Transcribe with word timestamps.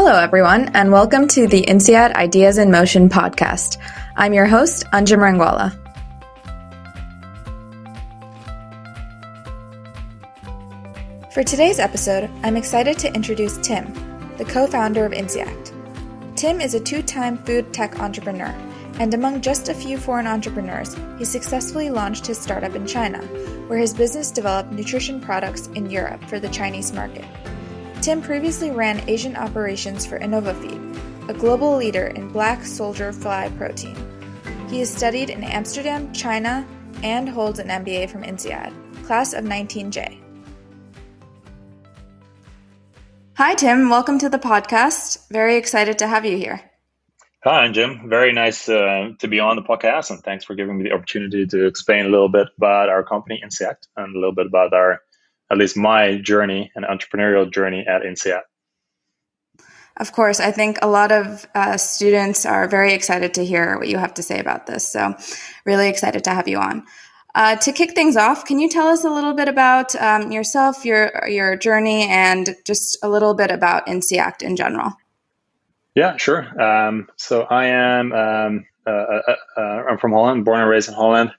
Hello, 0.00 0.16
everyone, 0.16 0.68
and 0.76 0.92
welcome 0.92 1.26
to 1.26 1.48
the 1.48 1.62
INSEAD 1.66 2.14
Ideas 2.14 2.56
in 2.56 2.70
Motion 2.70 3.08
podcast. 3.08 3.78
I'm 4.14 4.32
your 4.32 4.46
host, 4.46 4.86
Anjum 4.92 5.18
Rangwala. 5.18 5.74
For 11.32 11.42
today's 11.42 11.80
episode, 11.80 12.30
I'm 12.44 12.56
excited 12.56 12.96
to 13.00 13.12
introduce 13.12 13.58
Tim, 13.58 13.92
the 14.36 14.44
co 14.44 14.68
founder 14.68 15.04
of 15.04 15.10
INSEACT. 15.10 15.72
Tim 16.36 16.60
is 16.60 16.74
a 16.74 16.80
two 16.80 17.02
time 17.02 17.36
food 17.38 17.74
tech 17.74 17.98
entrepreneur, 17.98 18.54
and 19.00 19.12
among 19.14 19.40
just 19.40 19.68
a 19.68 19.74
few 19.74 19.98
foreign 19.98 20.28
entrepreneurs, 20.28 20.94
he 21.18 21.24
successfully 21.24 21.90
launched 21.90 22.24
his 22.24 22.38
startup 22.38 22.76
in 22.76 22.86
China, 22.86 23.18
where 23.66 23.80
his 23.80 23.94
business 23.94 24.30
developed 24.30 24.70
nutrition 24.70 25.20
products 25.20 25.66
in 25.74 25.90
Europe 25.90 26.22
for 26.26 26.38
the 26.38 26.50
Chinese 26.50 26.92
market. 26.92 27.24
Tim 28.00 28.22
previously 28.22 28.70
ran 28.70 29.06
Asian 29.08 29.34
operations 29.34 30.06
for 30.06 30.20
InnovaFeed, 30.20 31.28
a 31.28 31.34
global 31.34 31.76
leader 31.76 32.06
in 32.06 32.28
black 32.28 32.64
soldier 32.64 33.12
fly 33.12 33.50
protein. 33.58 33.96
He 34.70 34.78
has 34.78 34.88
studied 34.88 35.30
in 35.30 35.42
Amsterdam, 35.42 36.12
China, 36.12 36.64
and 37.02 37.28
holds 37.28 37.58
an 37.58 37.68
MBA 37.68 38.08
from 38.08 38.22
INSEAD, 38.22 38.72
class 39.04 39.32
of 39.32 39.44
19J. 39.44 40.20
Hi, 43.36 43.54
Tim. 43.54 43.90
Welcome 43.90 44.18
to 44.20 44.28
the 44.28 44.38
podcast. 44.38 45.28
Very 45.30 45.56
excited 45.56 45.98
to 45.98 46.06
have 46.06 46.24
you 46.24 46.36
here. 46.36 46.60
Hi, 47.44 47.66
Anjum. 47.66 48.08
Very 48.08 48.32
nice 48.32 48.68
uh, 48.68 49.10
to 49.18 49.28
be 49.28 49.40
on 49.40 49.56
the 49.56 49.62
podcast, 49.62 50.10
and 50.10 50.20
thanks 50.22 50.44
for 50.44 50.54
giving 50.54 50.78
me 50.78 50.84
the 50.84 50.92
opportunity 50.92 51.46
to 51.46 51.66
explain 51.66 52.06
a 52.06 52.08
little 52.08 52.28
bit 52.28 52.48
about 52.56 52.88
our 52.88 53.02
company, 53.02 53.40
INSEACT, 53.44 53.88
and 53.96 54.14
a 54.14 54.18
little 54.18 54.34
bit 54.34 54.46
about 54.46 54.72
our, 54.72 55.00
at 55.50 55.58
least 55.58 55.76
my 55.76 56.18
journey 56.18 56.70
and 56.74 56.84
entrepreneurial 56.84 57.50
journey 57.50 57.84
at 57.86 58.02
INSEACT. 58.02 58.42
Of 59.98 60.12
course, 60.12 60.38
I 60.38 60.52
think 60.52 60.78
a 60.80 60.86
lot 60.86 61.10
of 61.10 61.46
uh, 61.54 61.76
students 61.76 62.46
are 62.46 62.68
very 62.68 62.92
excited 62.92 63.34
to 63.34 63.44
hear 63.44 63.76
what 63.78 63.88
you 63.88 63.98
have 63.98 64.14
to 64.14 64.22
say 64.22 64.38
about 64.38 64.66
this. 64.66 64.86
So, 64.86 65.14
really 65.64 65.88
excited 65.88 66.22
to 66.24 66.30
have 66.30 66.46
you 66.46 66.58
on. 66.58 66.84
Uh, 67.34 67.56
to 67.56 67.72
kick 67.72 67.94
things 67.94 68.16
off, 68.16 68.44
can 68.44 68.58
you 68.58 68.68
tell 68.68 68.86
us 68.86 69.04
a 69.04 69.10
little 69.10 69.34
bit 69.34 69.48
about 69.48 69.94
um, 69.96 70.30
yourself, 70.30 70.84
your 70.84 71.26
your 71.28 71.56
journey, 71.56 72.08
and 72.08 72.54
just 72.64 72.96
a 73.02 73.08
little 73.08 73.34
bit 73.34 73.50
about 73.50 73.86
INSEACT 73.86 74.42
in 74.42 74.54
general? 74.54 74.92
Yeah, 75.96 76.16
sure. 76.16 76.60
Um, 76.62 77.08
so 77.16 77.42
I 77.42 77.66
am 77.66 78.12
um, 78.12 78.66
uh, 78.86 78.90
uh, 78.90 79.36
uh, 79.56 79.60
I'm 79.60 79.98
from 79.98 80.12
Holland, 80.12 80.44
born 80.44 80.60
and 80.60 80.70
raised 80.70 80.88
in 80.88 80.94
Holland. 80.94 81.32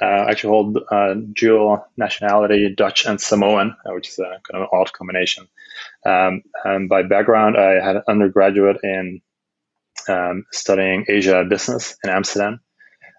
Uh, 0.00 0.04
I 0.06 0.30
actually 0.30 0.50
hold 0.50 0.78
uh, 0.90 1.14
dual 1.34 1.86
nationality, 1.96 2.74
Dutch 2.74 3.06
and 3.06 3.20
Samoan, 3.20 3.76
which 3.86 4.08
is 4.08 4.18
a 4.18 4.40
kind 4.50 4.54
of 4.54 4.62
an 4.62 4.68
odd 4.72 4.92
combination. 4.92 5.46
Um, 6.06 6.42
and 6.64 6.88
by 6.88 7.02
background, 7.02 7.56
I 7.56 7.84
had 7.84 7.96
an 7.96 8.02
undergraduate 8.08 8.78
in 8.82 9.20
um, 10.08 10.46
studying 10.52 11.04
Asia 11.08 11.44
business 11.44 11.96
in 12.04 12.10
Amsterdam. 12.10 12.60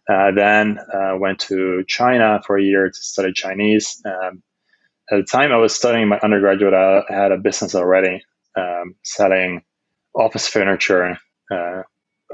Uh, 0.09 0.31
then 0.31 0.79
uh, 0.93 1.15
went 1.17 1.39
to 1.39 1.83
China 1.87 2.41
for 2.45 2.57
a 2.57 2.63
year 2.63 2.87
to 2.89 2.93
study 2.93 3.31
Chinese. 3.31 4.01
Um, 4.05 4.41
at 5.11 5.17
the 5.17 5.23
time 5.23 5.51
I 5.51 5.57
was 5.57 5.75
studying 5.75 6.07
my 6.07 6.19
undergraduate, 6.21 6.73
I 6.73 7.03
had 7.09 7.31
a 7.31 7.37
business 7.37 7.75
already 7.75 8.23
um, 8.55 8.95
selling 9.03 9.63
office 10.15 10.47
furniture 10.47 11.17
uh, 11.51 11.83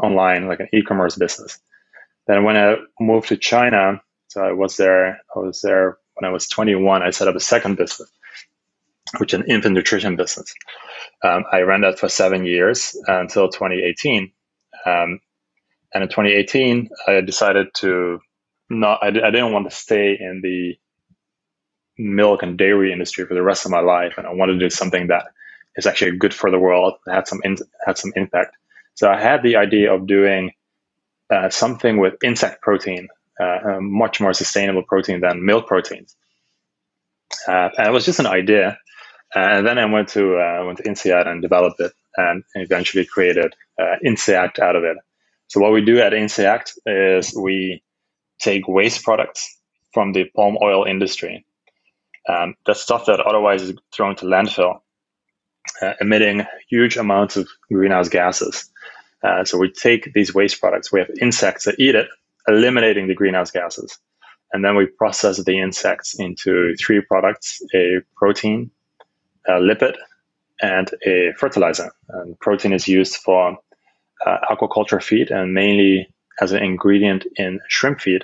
online, 0.02 0.48
like 0.48 0.60
an 0.60 0.70
e-commerce 0.74 1.16
business. 1.16 1.60
Then 2.28 2.44
when 2.44 2.58
I 2.58 2.78
moved 3.00 3.30
to 3.30 3.38
China, 3.38 4.02
so 4.28 4.44
I 4.44 4.52
was 4.52 4.78
there. 4.78 5.20
I 5.36 5.40
was 5.40 5.62
there 5.62 5.98
when 6.16 6.30
I 6.30 6.34
was 6.34 6.48
21. 6.48 7.02
I 7.02 7.10
set 7.12 7.28
up 7.28 7.36
a 7.36 7.40
second 7.40 7.78
business, 7.78 8.10
which 9.20 9.34
is 9.34 9.40
an 9.40 9.46
infant 9.50 9.76
nutrition 9.76 10.16
business. 10.16 10.54
Um, 11.24 11.46
I 11.52 11.62
ran 11.62 11.82
that 11.82 12.00
for 12.00 12.10
seven 12.10 12.46
years 12.46 12.96
until 13.08 13.50
2018. 13.50 14.32
Um, 14.86 15.20
and 15.94 16.04
in 16.04 16.10
2018, 16.10 16.90
I 17.08 17.22
decided 17.22 17.68
to 17.76 18.20
not, 18.70 19.00
I, 19.02 19.08
I 19.08 19.12
didn't 19.12 19.54
want 19.54 19.70
to 19.70 19.76
stay 19.76 20.18
in 20.20 20.42
the 20.44 20.78
milk 21.98 22.44
and 22.44 22.58
dairy 22.58 22.92
industry 22.92 23.26
for 23.26 23.34
the 23.34 23.42
rest 23.42 23.66
of 23.66 23.72
my 23.72 23.80
life. 23.80 24.16
And 24.18 24.28
I 24.28 24.34
wanted 24.34 24.54
to 24.54 24.60
do 24.60 24.70
something 24.70 25.08
that 25.08 25.26
is 25.78 25.86
actually 25.86 26.18
good 26.18 26.34
for 26.34 26.52
the 26.52 26.60
world, 26.60 26.96
had 27.08 27.28
some, 27.28 27.40
in, 27.44 27.58
had 27.86 27.98
some 27.98 28.12
impact. 28.16 28.56
So 28.96 29.10
I 29.10 29.20
had 29.20 29.42
the 29.42 29.56
idea 29.56 29.94
of 29.94 30.08
doing 30.08 30.52
uh, 31.30 31.50
something 31.50 31.98
with 31.98 32.16
insect 32.24 32.62
protein, 32.62 33.08
uh, 33.40 33.80
much 33.80 34.20
more 34.20 34.34
sustainable 34.34 34.84
protein 34.84 35.22
than 35.22 35.46
milk 35.46 35.68
proteins. 35.68 36.16
Uh, 37.48 37.70
and 37.78 37.88
it 37.88 37.92
was 37.92 38.06
just 38.06 38.20
an 38.20 38.28
idea. 38.28 38.78
And 39.36 39.68
then 39.68 39.78
I 39.78 39.86
went 39.86 40.10
to 40.10 40.38
uh, 40.38 40.64
went 40.66 40.78
to 40.78 40.84
INSEAD 40.84 41.28
and 41.28 41.42
developed 41.42 41.80
it, 41.80 41.92
and 42.16 42.44
eventually 42.56 43.06
created 43.06 43.54
uh, 43.80 43.96
out 44.62 44.76
of 44.76 44.84
it. 44.84 44.98
So 45.48 45.60
what 45.60 45.72
we 45.74 45.84
do 45.84 46.00
at 46.00 46.14
INSEACT 46.14 46.78
is 46.86 47.36
we 47.36 47.84
take 48.40 48.68
waste 48.68 49.04
products 49.04 49.58
from 49.94 50.14
the 50.14 50.26
palm 50.36 50.58
oil 50.62 50.84
industry, 50.86 51.46
um, 52.30 52.56
stuff 52.74 53.06
that 53.06 53.20
otherwise 53.20 53.62
is 53.62 53.74
thrown 53.94 54.16
to 54.18 54.26
landfill, 54.26 54.80
uh, 55.82 55.94
emitting 56.02 56.46
huge 56.70 56.98
amounts 56.98 57.38
of 57.38 57.48
greenhouse 57.72 58.10
gases. 58.10 58.70
Uh, 59.24 59.44
so 59.44 59.58
we 59.58 59.72
take 59.72 60.14
these 60.14 60.34
waste 60.34 60.60
products, 60.60 60.92
we 60.92 61.00
have 61.00 61.10
insects 61.22 61.66
that 61.66 61.80
eat 61.80 61.96
it, 61.96 62.08
eliminating 62.48 63.08
the 63.08 63.16
greenhouse 63.16 63.52
gases. 63.52 63.98
And 64.54 64.64
then 64.64 64.76
we 64.76 64.86
process 64.86 65.44
the 65.44 65.60
insects 65.60 66.18
into 66.18 66.76
three 66.76 67.02
products 67.02 67.62
a 67.76 68.00
protein, 68.16 68.72
a 69.48 69.54
lipid, 69.54 69.96
and 70.62 70.90
a 71.06 71.34
fertilizer. 71.38 71.92
And 72.10 72.40
protein 72.40 72.74
is 72.74 72.88
used 72.88 73.18
for 73.18 73.58
uh, 74.26 74.38
aquaculture 74.50 75.04
feed 75.04 75.32
and 75.32 75.54
mainly 75.54 76.08
as 76.42 76.52
an 76.52 76.64
ingredient 76.64 77.26
in 77.36 77.60
shrimp 77.68 78.02
feed. 78.02 78.24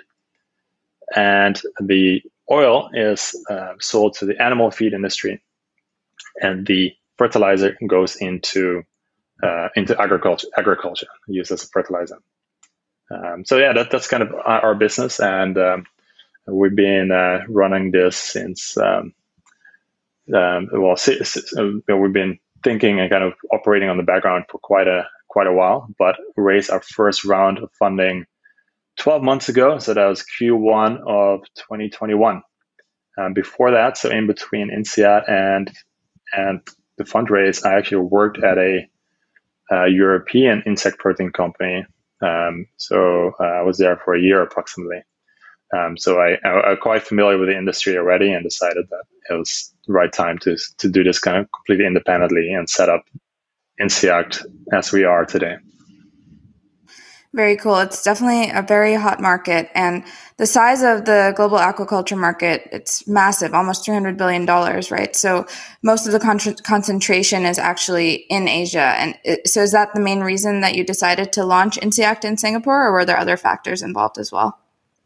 And 1.15 1.61
the 1.79 2.21
oil 2.49 2.89
is 2.93 3.35
uh, 3.49 3.73
sold 3.79 4.13
to 4.15 4.25
the 4.25 4.41
animal 4.41 4.71
feed 4.71 4.93
industry, 4.93 5.41
and 6.41 6.65
the 6.65 6.93
fertilizer 7.17 7.77
goes 7.87 8.15
into 8.15 8.83
uh, 9.43 9.67
into 9.75 9.99
agriculture, 10.01 10.47
agriculture 10.57 11.07
used 11.27 11.51
as 11.51 11.63
a 11.63 11.67
fertilizer. 11.67 12.17
Um, 13.13 13.45
so 13.45 13.57
yeah, 13.57 13.73
that, 13.73 13.91
that's 13.91 14.07
kind 14.07 14.23
of 14.23 14.33
our 14.45 14.75
business, 14.75 15.19
and 15.19 15.57
um, 15.57 15.85
we've 16.47 16.75
been 16.75 17.11
uh, 17.11 17.39
running 17.47 17.91
this 17.91 18.17
since 18.17 18.77
um, 18.77 19.13
um 20.33 20.69
well, 20.71 20.97
we've 21.87 22.13
been 22.13 22.39
thinking 22.63 22.99
and 22.99 23.11
kind 23.11 23.23
of 23.23 23.33
operating 23.51 23.89
on 23.89 23.97
the 23.97 24.03
background 24.03 24.45
for 24.49 24.57
quite 24.59 24.87
a 24.87 25.03
quite 25.27 25.47
a 25.47 25.53
while, 25.53 25.87
but 25.97 26.15
raised 26.37 26.69
our 26.69 26.81
first 26.81 27.25
round 27.25 27.57
of 27.57 27.69
funding 27.77 28.25
12 28.97 29.23
months 29.23 29.49
ago. 29.49 29.79
So 29.79 29.93
that 29.93 30.05
was 30.05 30.23
Q1 30.39 30.99
of 31.07 31.41
2021. 31.55 32.41
Um, 33.17 33.33
before 33.33 33.71
that, 33.71 33.97
so 33.97 34.09
in 34.09 34.27
between 34.27 34.69
INSEAD 34.71 35.29
and 35.29 35.71
and 36.35 36.61
the 36.97 37.03
fundraise, 37.03 37.65
I 37.65 37.77
actually 37.77 38.05
worked 38.05 38.43
at 38.43 38.57
a, 38.57 38.87
a 39.71 39.87
European 39.87 40.63
insect 40.65 40.99
protein 40.99 41.31
company. 41.31 41.85
Um, 42.21 42.67
so 42.77 43.33
uh, 43.39 43.43
I 43.43 43.61
was 43.61 43.77
there 43.77 43.97
for 43.97 44.15
a 44.15 44.21
year 44.21 44.41
approximately. 44.41 45.03
Um, 45.75 45.97
so 45.97 46.19
I, 46.19 46.37
am 46.43 46.77
quite 46.77 47.01
familiar 47.03 47.37
with 47.37 47.49
the 47.49 47.57
industry 47.57 47.97
already 47.97 48.31
and 48.31 48.43
decided 48.43 48.85
that 48.91 49.03
it 49.29 49.33
was 49.33 49.73
the 49.87 49.93
right 49.93 50.13
time 50.13 50.37
to, 50.39 50.55
to 50.77 50.87
do 50.89 51.03
this 51.03 51.19
kind 51.19 51.37
of 51.37 51.47
completely 51.51 51.87
independently 51.87 52.53
and 52.53 52.69
set 52.69 52.89
up 52.89 53.05
INSEACT 53.79 54.45
as 54.71 54.91
we 54.91 55.03
are 55.03 55.25
today. 55.25 55.55
Very 57.35 57.57
cool. 57.57 57.79
It's 57.79 58.03
definitely 58.03 58.51
a 58.51 58.61
very 58.61 58.93
hot 58.93 59.19
market. 59.19 59.67
And 59.73 60.03
the 60.37 60.45
size 60.45 60.83
of 60.83 61.05
the 61.05 61.33
global 61.35 61.57
aquaculture 61.57 62.17
market, 62.17 62.69
it's 62.71 63.07
massive, 63.07 63.55
almost 63.55 63.87
$300 63.87 64.17
billion, 64.17 64.45
right? 64.45 65.15
So 65.15 65.47
most 65.81 66.05
of 66.05 66.11
the 66.11 66.19
con- 66.19 66.55
concentration 66.63 67.45
is 67.45 67.57
actually 67.57 68.25
in 68.29 68.47
Asia. 68.47 68.93
And 68.99 69.17
it, 69.23 69.47
so 69.47 69.61
is 69.63 69.71
that 69.71 69.95
the 69.95 69.99
main 69.99 70.19
reason 70.21 70.61
that 70.61 70.75
you 70.75 70.83
decided 70.83 71.33
to 71.33 71.43
launch 71.43 71.77
INSEACT 71.77 72.23
in 72.23 72.37
Singapore, 72.37 72.85
or 72.85 72.91
were 72.91 73.05
there 73.05 73.17
other 73.17 73.35
factors 73.35 73.81
involved 73.81 74.19
as 74.19 74.31
well? 74.31 74.59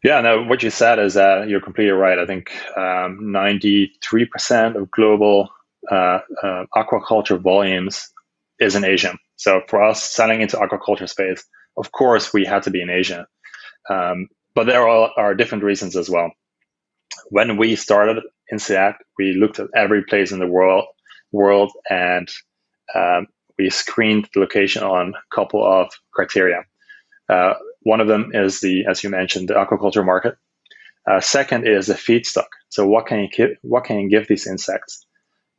Yeah, 0.04 0.20
no, 0.20 0.42
what 0.42 0.62
you 0.62 0.68
said 0.68 0.98
is 0.98 1.14
that 1.14 1.48
you're 1.48 1.62
completely 1.62 1.92
right. 1.92 2.18
I 2.18 2.26
think 2.26 2.52
um, 2.76 3.20
93% 3.22 4.76
of 4.76 4.90
global 4.90 5.48
uh, 5.90 6.20
uh, 6.42 6.66
aquaculture 6.76 7.40
volumes 7.40 8.12
is 8.60 8.76
in 8.76 8.84
Asia. 8.84 9.16
So 9.36 9.62
for 9.66 9.82
us 9.82 10.02
selling 10.02 10.42
into 10.42 10.58
aquaculture 10.58 11.08
space, 11.08 11.42
of 11.78 11.92
course 11.92 12.32
we 12.32 12.44
had 12.44 12.62
to 12.64 12.70
be 12.70 12.82
in 12.82 12.90
Asia. 12.90 13.26
Um, 13.88 14.28
but 14.54 14.64
there 14.64 14.86
are, 14.86 15.10
are, 15.16 15.34
different 15.34 15.64
reasons 15.64 15.96
as 15.96 16.10
well. 16.10 16.32
When 17.30 17.56
we 17.56 17.76
started 17.76 18.22
INSEACT, 18.52 18.96
we 19.18 19.34
looked 19.34 19.58
at 19.60 19.68
every 19.74 20.02
place 20.02 20.32
in 20.32 20.40
the 20.40 20.46
world, 20.46 20.84
world, 21.32 21.72
and 21.88 22.28
um, 22.94 23.28
we 23.58 23.70
screened 23.70 24.28
the 24.34 24.40
location 24.40 24.82
on 24.82 25.14
a 25.14 25.34
couple 25.34 25.64
of 25.64 25.90
criteria. 26.12 26.64
Uh, 27.28 27.54
one 27.82 28.00
of 28.00 28.08
them 28.08 28.30
is 28.34 28.60
the, 28.60 28.84
as 28.86 29.02
you 29.04 29.10
mentioned, 29.10 29.48
the 29.48 29.54
aquaculture 29.54 30.04
market. 30.04 30.36
Uh, 31.08 31.20
second 31.20 31.66
is 31.66 31.86
the 31.86 31.94
feedstock. 31.94 32.48
So 32.68 32.86
what 32.86 33.06
can 33.06 33.20
you 33.20 33.28
give, 33.28 33.50
what 33.62 33.84
can 33.84 34.00
you 34.00 34.10
give 34.10 34.28
these 34.28 34.46
insects? 34.46 35.06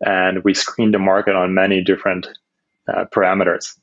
And 0.02 0.44
we 0.44 0.54
screened 0.54 0.94
the 0.94 1.00
market 1.00 1.36
on 1.36 1.54
many 1.54 1.84
different 1.84 2.28
uh, 2.88 3.06
parameters. 3.14 3.78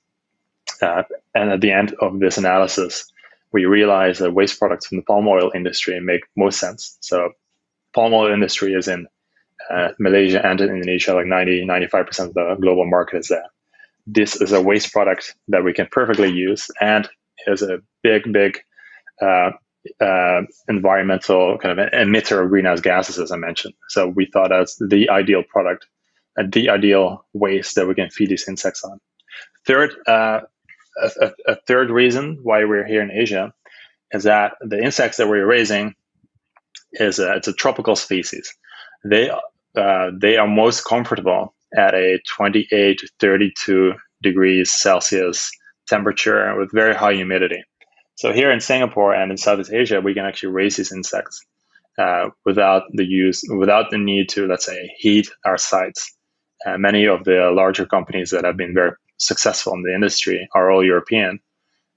Uh, 0.83 1.03
and 1.35 1.51
at 1.51 1.61
the 1.61 1.73
end 1.73 1.95
of 2.01 2.21
this 2.21 2.39
analysis, 2.39 3.11
we 3.53 3.65
realized 3.65 4.21
that 4.21 4.33
waste 4.33 4.59
products 4.59 4.87
from 4.87 4.99
the 4.99 5.05
palm 5.05 5.27
oil 5.29 5.51
industry 5.55 5.99
make 6.01 6.23
most 6.37 6.59
sense. 6.59 6.97
So, 7.01 7.33
palm 7.95 8.13
oil 8.13 8.33
industry 8.33 8.75
is 8.75 8.89
in 8.89 9.07
uh, 9.71 9.89
Malaysia 9.99 10.45
and 10.45 10.61
in 10.61 10.71
Indonesia, 10.71 11.15
like 11.15 11.27
90, 11.27 11.65
95% 11.67 12.29
of 12.29 12.35
the 12.35 12.57
global 12.61 12.87
market 12.87 13.19
is 13.19 13.29
there. 13.29 13.47
This 14.07 14.41
is 14.41 14.53
a 14.53 14.61
waste 14.61 14.93
product 14.93 15.35
that 15.49 15.65
we 15.65 15.73
can 15.73 15.89
perfectly 15.91 16.31
use 16.31 16.71
and 16.81 17.09
is 17.47 17.63
a 17.63 17.79
big, 18.03 18.33
big 18.33 18.59
uh, 19.21 19.51
uh, 20.01 20.43
environmental 20.69 21.59
kind 21.59 21.79
of 21.79 21.91
emitter 21.93 22.43
of 22.43 22.51
greenhouse 22.51 22.81
gases, 22.81 23.19
as 23.19 23.33
I 23.33 23.37
mentioned. 23.37 23.75
So 23.89 24.09
we 24.09 24.27
thought 24.27 24.51
that's 24.51 24.77
the 24.77 25.09
ideal 25.11 25.43
product, 25.43 25.87
and 26.37 26.53
the 26.53 26.69
ideal 26.71 27.25
waste 27.33 27.77
that 27.77 27.87
we 27.87 27.95
can 27.95 28.11
feed 28.11 28.31
these 28.31 28.49
insects 28.49 28.85
on. 28.85 29.01
Third, 29.67 29.95
uh, 30.07 30.41
a, 30.97 31.33
a, 31.47 31.57
third 31.67 31.91
reason 31.91 32.39
why 32.43 32.65
we're 32.65 32.87
here 32.87 33.03
in 33.03 33.11
Asia 33.11 33.53
is 34.13 34.25
that 34.25 34.55
the 34.61 34.83
insects 34.83 35.17
that 35.17 35.29
we're 35.29 35.47
raising 35.47 35.95
is 36.93 37.19
a, 37.19 37.35
it's 37.35 37.49
a 37.49 37.53
tropical 37.53 37.97
species. 37.97 38.53
They 39.05 39.31
uh, 39.77 40.11
they 40.19 40.37
are 40.37 40.49
most 40.49 40.85
comfortable 40.85 41.55
at 41.77 41.95
a 41.95 42.19
28 42.35 42.99
to 42.99 43.09
32 43.21 43.95
degrees 44.23 44.73
Celsius 44.73 45.51
temperature 45.87 46.59
with 46.59 46.73
very 46.73 46.95
high 46.95 47.15
humidity. 47.15 47.63
So 48.15 48.33
here 48.33 48.51
in 48.51 48.61
Singapore 48.61 49.15
and 49.15 49.31
in 49.31 49.37
Southeast 49.37 49.73
Asia, 49.73 50.01
we 50.01 50.15
can 50.15 50.25
actually 50.25 50.53
raise 50.53 50.77
these 50.77 50.93
insects 50.93 51.45
uh, 51.99 52.31
without 52.45 52.85
the 52.93 53.05
use, 53.05 53.43
without 53.51 53.91
the 53.91 53.99
need 53.99 54.29
to, 54.31 54.47
let's 54.47 54.65
say, 54.65 54.91
heat 54.97 55.29
our 55.45 55.59
sites. 55.59 56.17
Uh, 56.65 56.79
many 56.79 57.07
of 57.07 57.25
the 57.25 57.53
larger 57.55 57.85
companies 57.85 58.31
that 58.31 58.45
have 58.45 58.57
been 58.57 58.73
very 58.73 58.93
successful 59.19 59.75
in 59.75 59.83
the 59.83 59.95
industry 59.95 60.49
are 60.55 60.71
all 60.71 60.85
European. 60.85 61.41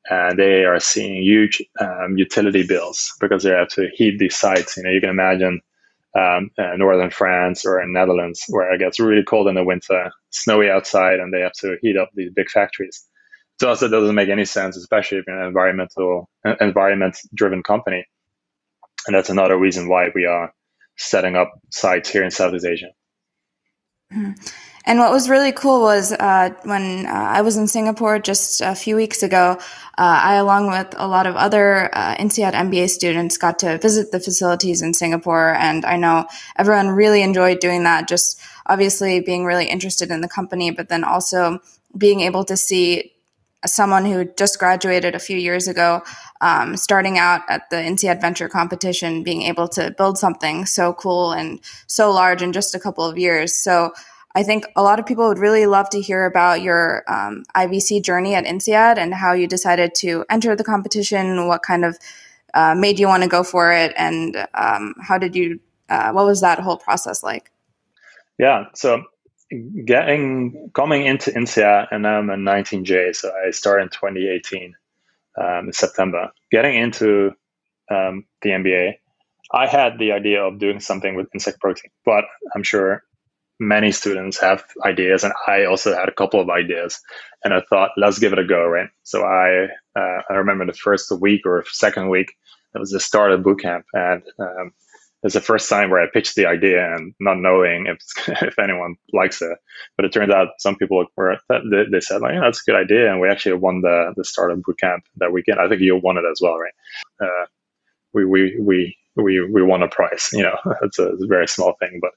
And 0.10 0.40
they 0.40 0.64
are 0.64 0.80
seeing 0.80 1.22
huge 1.22 1.62
um, 1.80 2.18
utility 2.18 2.66
bills 2.66 3.14
because 3.20 3.44
they 3.44 3.52
have 3.52 3.68
to 3.70 3.90
heat 3.94 4.18
these 4.18 4.36
sites. 4.36 4.78
You 4.78 4.84
know, 4.84 4.90
you 4.90 5.02
can 5.02 5.10
imagine 5.10 5.62
um, 6.18 6.50
uh, 6.58 6.76
northern 6.78 7.12
France 7.12 7.66
or 7.66 7.80
in 7.82 7.94
Netherlands 7.94 8.44
where 8.48 8.74
it 8.74 8.80
gets 8.80 9.00
really 9.00 9.24
cold 9.24 9.48
in 9.48 9.56
the 9.56 9.64
winter, 9.64 10.10
snowy 10.32 10.70
outside, 10.70 11.20
and 11.20 11.32
they 11.32 11.42
have 11.42 11.54
to 11.54 11.78
heat 11.82 11.98
up 11.98 12.10
these 12.16 12.32
big 12.34 12.50
factories 12.50 13.06
to 13.60 13.70
us 13.70 13.84
it 13.84 13.90
doesn't 13.90 14.16
make 14.16 14.30
any 14.30 14.46
sense, 14.46 14.78
especially 14.78 15.20
if 15.20 15.26
you're 15.28 15.40
an 15.40 15.48
environmental 15.48 16.30
environment 16.60 17.18
driven 17.34 17.62
company. 17.62 18.06
And 19.06 19.16
that's 19.16 19.30
another 19.30 19.58
reason 19.58 19.88
why 19.88 20.10
we 20.16 20.26
are 20.26 20.54
setting 20.98 21.36
up 21.36 21.52
sites 21.70 22.10
here 22.10 22.24
in 22.24 22.32
Southeast 22.32 22.66
Asia. 22.66 22.90
Mm-hmm. 24.14 24.69
And 24.90 24.98
what 24.98 25.12
was 25.12 25.30
really 25.30 25.52
cool 25.52 25.82
was 25.82 26.12
uh, 26.14 26.50
when 26.64 27.06
uh, 27.06 27.12
I 27.12 27.42
was 27.44 27.58
in 27.58 27.68
Singapore 27.68 28.18
just 28.18 28.60
a 28.60 28.74
few 28.74 28.96
weeks 28.96 29.22
ago, 29.22 29.52
uh, 30.00 30.20
I, 30.24 30.34
along 30.38 30.72
with 30.72 30.96
a 30.98 31.08
lot 31.08 31.28
of 31.28 31.36
other 31.36 31.96
uh, 31.96 32.16
INSEAD 32.16 32.54
MBA 32.54 32.90
students, 32.90 33.38
got 33.38 33.60
to 33.60 33.78
visit 33.78 34.12
the 34.12 34.20
facilities 34.20 34.82
in 34.82 34.96
Singapore. 34.96 35.54
And 35.54 35.86
I 35.86 35.96
know 35.96 36.26
everyone 36.58 36.88
really 36.88 37.22
enjoyed 37.22 37.60
doing 37.60 37.84
that, 37.84 38.08
just 38.08 38.42
obviously 38.66 39.20
being 39.20 39.46
really 39.46 39.68
interested 39.68 40.10
in 40.10 40.22
the 40.22 40.28
company, 40.28 40.72
but 40.72 40.90
then 40.90 41.04
also 41.04 41.60
being 41.96 42.22
able 42.22 42.44
to 42.46 42.58
see 42.58 43.14
someone 43.68 44.06
who 44.06 44.26
just 44.26 44.58
graduated 44.58 45.14
a 45.14 45.20
few 45.20 45.38
years 45.38 45.68
ago, 45.68 46.02
um, 46.42 46.76
starting 46.76 47.20
out 47.20 47.42
at 47.48 47.70
the 47.70 47.76
INSEAD 47.76 48.22
Venture 48.22 48.50
competition, 48.50 49.22
being 49.22 49.44
able 49.44 49.68
to 49.68 49.94
build 50.00 50.18
something 50.18 50.66
so 50.66 50.94
cool 50.94 51.32
and 51.32 51.60
so 51.86 52.12
large 52.12 52.42
in 52.42 52.54
just 52.54 52.74
a 52.74 52.80
couple 52.80 53.06
of 53.06 53.20
years. 53.20 53.54
So 53.54 53.94
I 54.36 54.44
think 54.44 54.66
a 54.76 54.84
lot 54.84 55.00
of 55.00 55.06
people 55.06 55.28
would 55.28 55.40
really 55.40 55.66
love 55.66 55.90
to 55.90 56.02
hear 56.02 56.26
about 56.26 56.62
your 56.62 57.04
um, 57.08 57.44
IVC 57.56 58.04
journey 58.04 58.36
at 58.36 58.46
INSEAD 58.46 58.98
and 58.98 59.14
how 59.14 59.34
you 59.34 59.48
decided 59.48 59.96
to 59.96 60.24
enter 60.30 60.56
the 60.56 60.64
competition, 60.64 61.48
what 61.48 61.64
kind 61.64 61.84
of 61.84 61.98
uh, 62.54 62.76
made 62.76 63.00
you 63.00 63.08
want 63.08 63.24
to 63.24 63.30
go 63.30 63.44
for 63.44 63.72
it, 63.72 63.94
and 63.96 64.36
um, 64.54 64.94
how 65.02 65.18
did 65.18 65.36
you, 65.36 65.60
uh, 65.90 66.12
what 66.12 66.26
was 66.26 66.42
that 66.42 66.60
whole 66.60 66.78
process 66.78 67.24
like? 67.24 67.52
Yeah, 68.38 68.66
so 68.74 69.04
getting 69.86 70.70
coming 70.74 71.06
into 71.06 71.32
INSEAD, 71.32 71.88
and 71.92 72.08
I'm 72.08 72.30
a 72.30 72.36
19J, 72.36 73.16
so 73.16 73.32
I 73.46 73.52
started 73.52 73.84
in 73.84 73.90
2018 73.90 74.76
um, 75.40 75.68
in 75.68 75.74
September. 75.74 76.32
Getting 76.52 76.76
into 76.76 77.32
um, 77.90 78.26
the 78.42 78.50
MBA, 78.50 78.96
I 79.52 79.68
had 79.68 79.98
the 79.98 80.12
idea 80.12 80.44
of 80.44 80.60
doing 80.60 80.80
something 80.80 81.16
with 81.16 81.28
insect 81.34 81.60
protein, 81.60 81.92
but 82.06 82.26
I'm 82.56 82.64
sure 82.64 83.04
many 83.60 83.92
students 83.92 84.40
have 84.40 84.64
ideas, 84.86 85.24
and 85.24 85.34
I 85.48 85.66
also 85.66 85.94
had 85.96 86.10
a 86.10 86.14
couple 86.14 86.40
of 86.40 86.50
ideas, 86.50 87.00
and 87.44 87.54
I 87.54 87.62
thought, 87.70 87.92
let's 87.98 88.20
give 88.20 88.34
it 88.34 88.40
a 88.40 88.46
go, 88.46 88.66
right? 88.66 88.90
So 89.04 89.24
I 89.24 89.68
uh, 90.00 90.22
I 90.30 90.34
remember 90.34 90.66
the 90.66 90.74
first 90.74 91.12
week 91.20 91.46
or 91.46 91.64
second 91.72 92.10
week, 92.10 92.34
it 92.76 92.80
was 92.80 92.92
the 92.92 93.00
start 93.00 93.32
of 93.32 93.44
boot 93.44 93.62
camp, 93.62 93.86
and 93.94 94.24
um, 94.40 94.72
it's 95.24 95.34
the 95.34 95.42
first 95.42 95.70
time 95.70 95.90
where 95.90 96.02
I 96.02 96.08
pitched 96.12 96.36
the 96.36 96.46
idea 96.46 96.94
and 96.96 97.14
not 97.20 97.38
knowing 97.38 97.88
if 97.88 98.00
if 98.44 98.58
anyone 98.60 98.96
likes 99.14 99.42
it. 99.42 99.58
But 99.98 100.06
it 100.06 100.14
turns 100.14 100.32
out 100.32 100.50
some 100.60 100.76
people 100.76 101.06
were 101.16 101.38
they, 101.50 101.84
they 101.92 102.00
said 102.00 102.22
like, 102.22 102.34
yeah, 102.34 102.42
that's 102.42 102.62
a 102.62 102.72
good 102.72 102.80
idea, 102.80 103.12
and 103.12 103.20
we 103.20 103.30
actually 103.30 103.56
won 103.56 103.82
the 103.82 104.14
the 104.16 104.24
startup 104.24 104.60
bootcamp 104.60 105.02
that 105.18 105.34
weekend. 105.34 105.60
I 105.60 105.68
think 105.68 105.82
you 105.82 105.98
won 105.98 106.18
it 106.18 106.24
as 106.30 106.40
well, 106.42 106.58
right? 106.58 106.74
Uh, 107.22 107.46
we 108.14 108.26
we 108.26 108.58
we 108.60 108.98
we 109.16 109.46
we 109.52 109.64
won 109.64 109.84
a 109.84 109.88
prize. 109.88 110.30
You 110.34 110.44
know, 110.44 110.58
it's 110.82 111.00
a, 111.00 111.10
it's 111.14 111.24
a, 111.24 111.28
very 111.28 111.48
small 111.48 111.76
thing, 111.80 112.00
but 112.02 112.12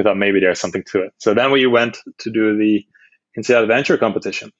we 0.00 0.04
thought 0.04 0.16
maybe 0.16 0.40
there's 0.40 0.60
something 0.60 0.82
to 0.92 1.02
it. 1.02 1.12
So 1.18 1.34
then 1.34 1.52
we 1.52 1.66
went 1.66 1.98
to 2.18 2.30
do 2.30 2.56
the 2.56 2.84
INSEAD 3.36 3.68
Venture 3.68 3.98
competition, 3.98 4.50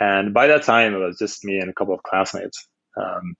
and 0.00 0.32
by 0.32 0.46
that 0.46 0.62
time 0.62 0.94
it 0.94 0.98
was 0.98 1.18
just 1.18 1.44
me 1.44 1.58
and 1.58 1.68
a 1.68 1.74
couple 1.74 1.94
of 1.94 2.02
classmates. 2.04 2.66
Um, 2.96 3.36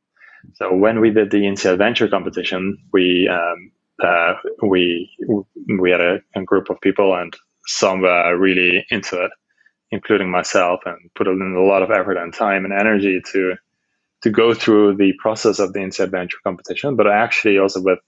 so 0.54 0.74
when 0.74 1.00
we 1.00 1.10
did 1.10 1.30
the 1.30 1.46
INSEAD 1.46 1.78
Venture 1.78 2.08
competition, 2.08 2.76
we 2.92 3.28
um, 3.28 3.72
uh, 4.04 4.34
we 4.62 5.10
we 5.80 5.90
had 5.90 6.02
a, 6.02 6.20
a, 6.34 6.42
group 6.42 6.68
of 6.68 6.80
people, 6.82 7.14
and 7.14 7.34
some 7.66 8.02
were 8.02 8.36
really 8.36 8.84
into 8.90 9.24
it, 9.24 9.30
including 9.90 10.30
myself, 10.30 10.80
and 10.84 10.98
put 11.14 11.28
in 11.28 11.54
a 11.56 11.62
lot 11.62 11.82
of 11.82 11.90
effort 11.90 12.18
and 12.18 12.34
time 12.34 12.66
and 12.66 12.74
energy 12.74 13.22
to 13.32 13.54
to 14.22 14.30
go 14.30 14.52
through 14.52 14.96
the 14.96 15.14
process 15.18 15.58
of 15.58 15.72
the 15.72 15.80
INSEAD 15.80 16.10
Venture 16.10 16.38
competition. 16.44 16.94
But 16.94 17.06
I 17.06 17.16
actually, 17.16 17.56
also 17.58 17.80
with 17.80 18.00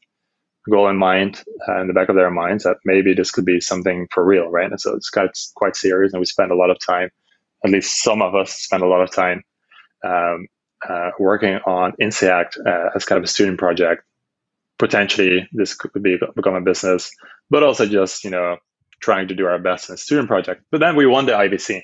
goal 0.71 0.89
in 0.89 0.97
mind, 0.97 1.43
uh, 1.69 1.81
in 1.81 1.89
the 1.89 1.93
back 1.93 2.09
of 2.09 2.17
their 2.17 2.31
minds, 2.31 2.65
that 2.65 2.79
maybe 2.85 3.15
this 3.15 3.31
could 3.31 3.45
be 3.45 3.61
something 3.61 4.09
for 4.11 4.25
real, 4.25 4.49
right? 4.49 4.71
And 4.71 4.81
so 4.81 4.95
it's 4.95 5.11
quite 5.11 5.37
quite 5.55 5.77
serious, 5.77 6.13
and 6.13 6.21
we 6.21 6.27
spend 6.27 6.51
a 6.51 6.57
lot 6.57 6.71
of 6.71 6.79
time. 6.85 7.11
At 7.65 7.71
least 7.71 8.03
some 8.03 8.23
of 8.23 8.35
us 8.35 8.53
spend 8.53 8.83
a 8.83 8.87
lot 8.87 9.01
of 9.01 9.11
time 9.11 9.43
um, 10.05 10.47
uh, 10.89 11.11
working 11.19 11.57
on 11.67 11.93
INSEACT 12.01 12.59
uh, 12.67 12.91
as 12.95 13.05
kind 13.05 13.19
of 13.19 13.25
a 13.25 13.29
student 13.29 13.59
project. 13.59 14.03
Potentially, 14.79 15.49
this 15.53 15.75
could 15.75 16.03
be 16.03 16.19
become 16.35 16.55
a 16.55 16.61
business, 16.61 17.11
but 17.51 17.63
also 17.63 17.87
just 17.87 18.25
you 18.25 18.31
know 18.31 18.57
trying 19.01 19.29
to 19.29 19.35
do 19.35 19.47
our 19.47 19.59
best 19.59 19.89
in 19.89 19.95
a 19.95 19.99
student 19.99 20.29
project. 20.29 20.63
But 20.71 20.81
then 20.81 20.97
we 20.97 21.07
won 21.07 21.27
the 21.27 21.33
IVC, 21.33 21.83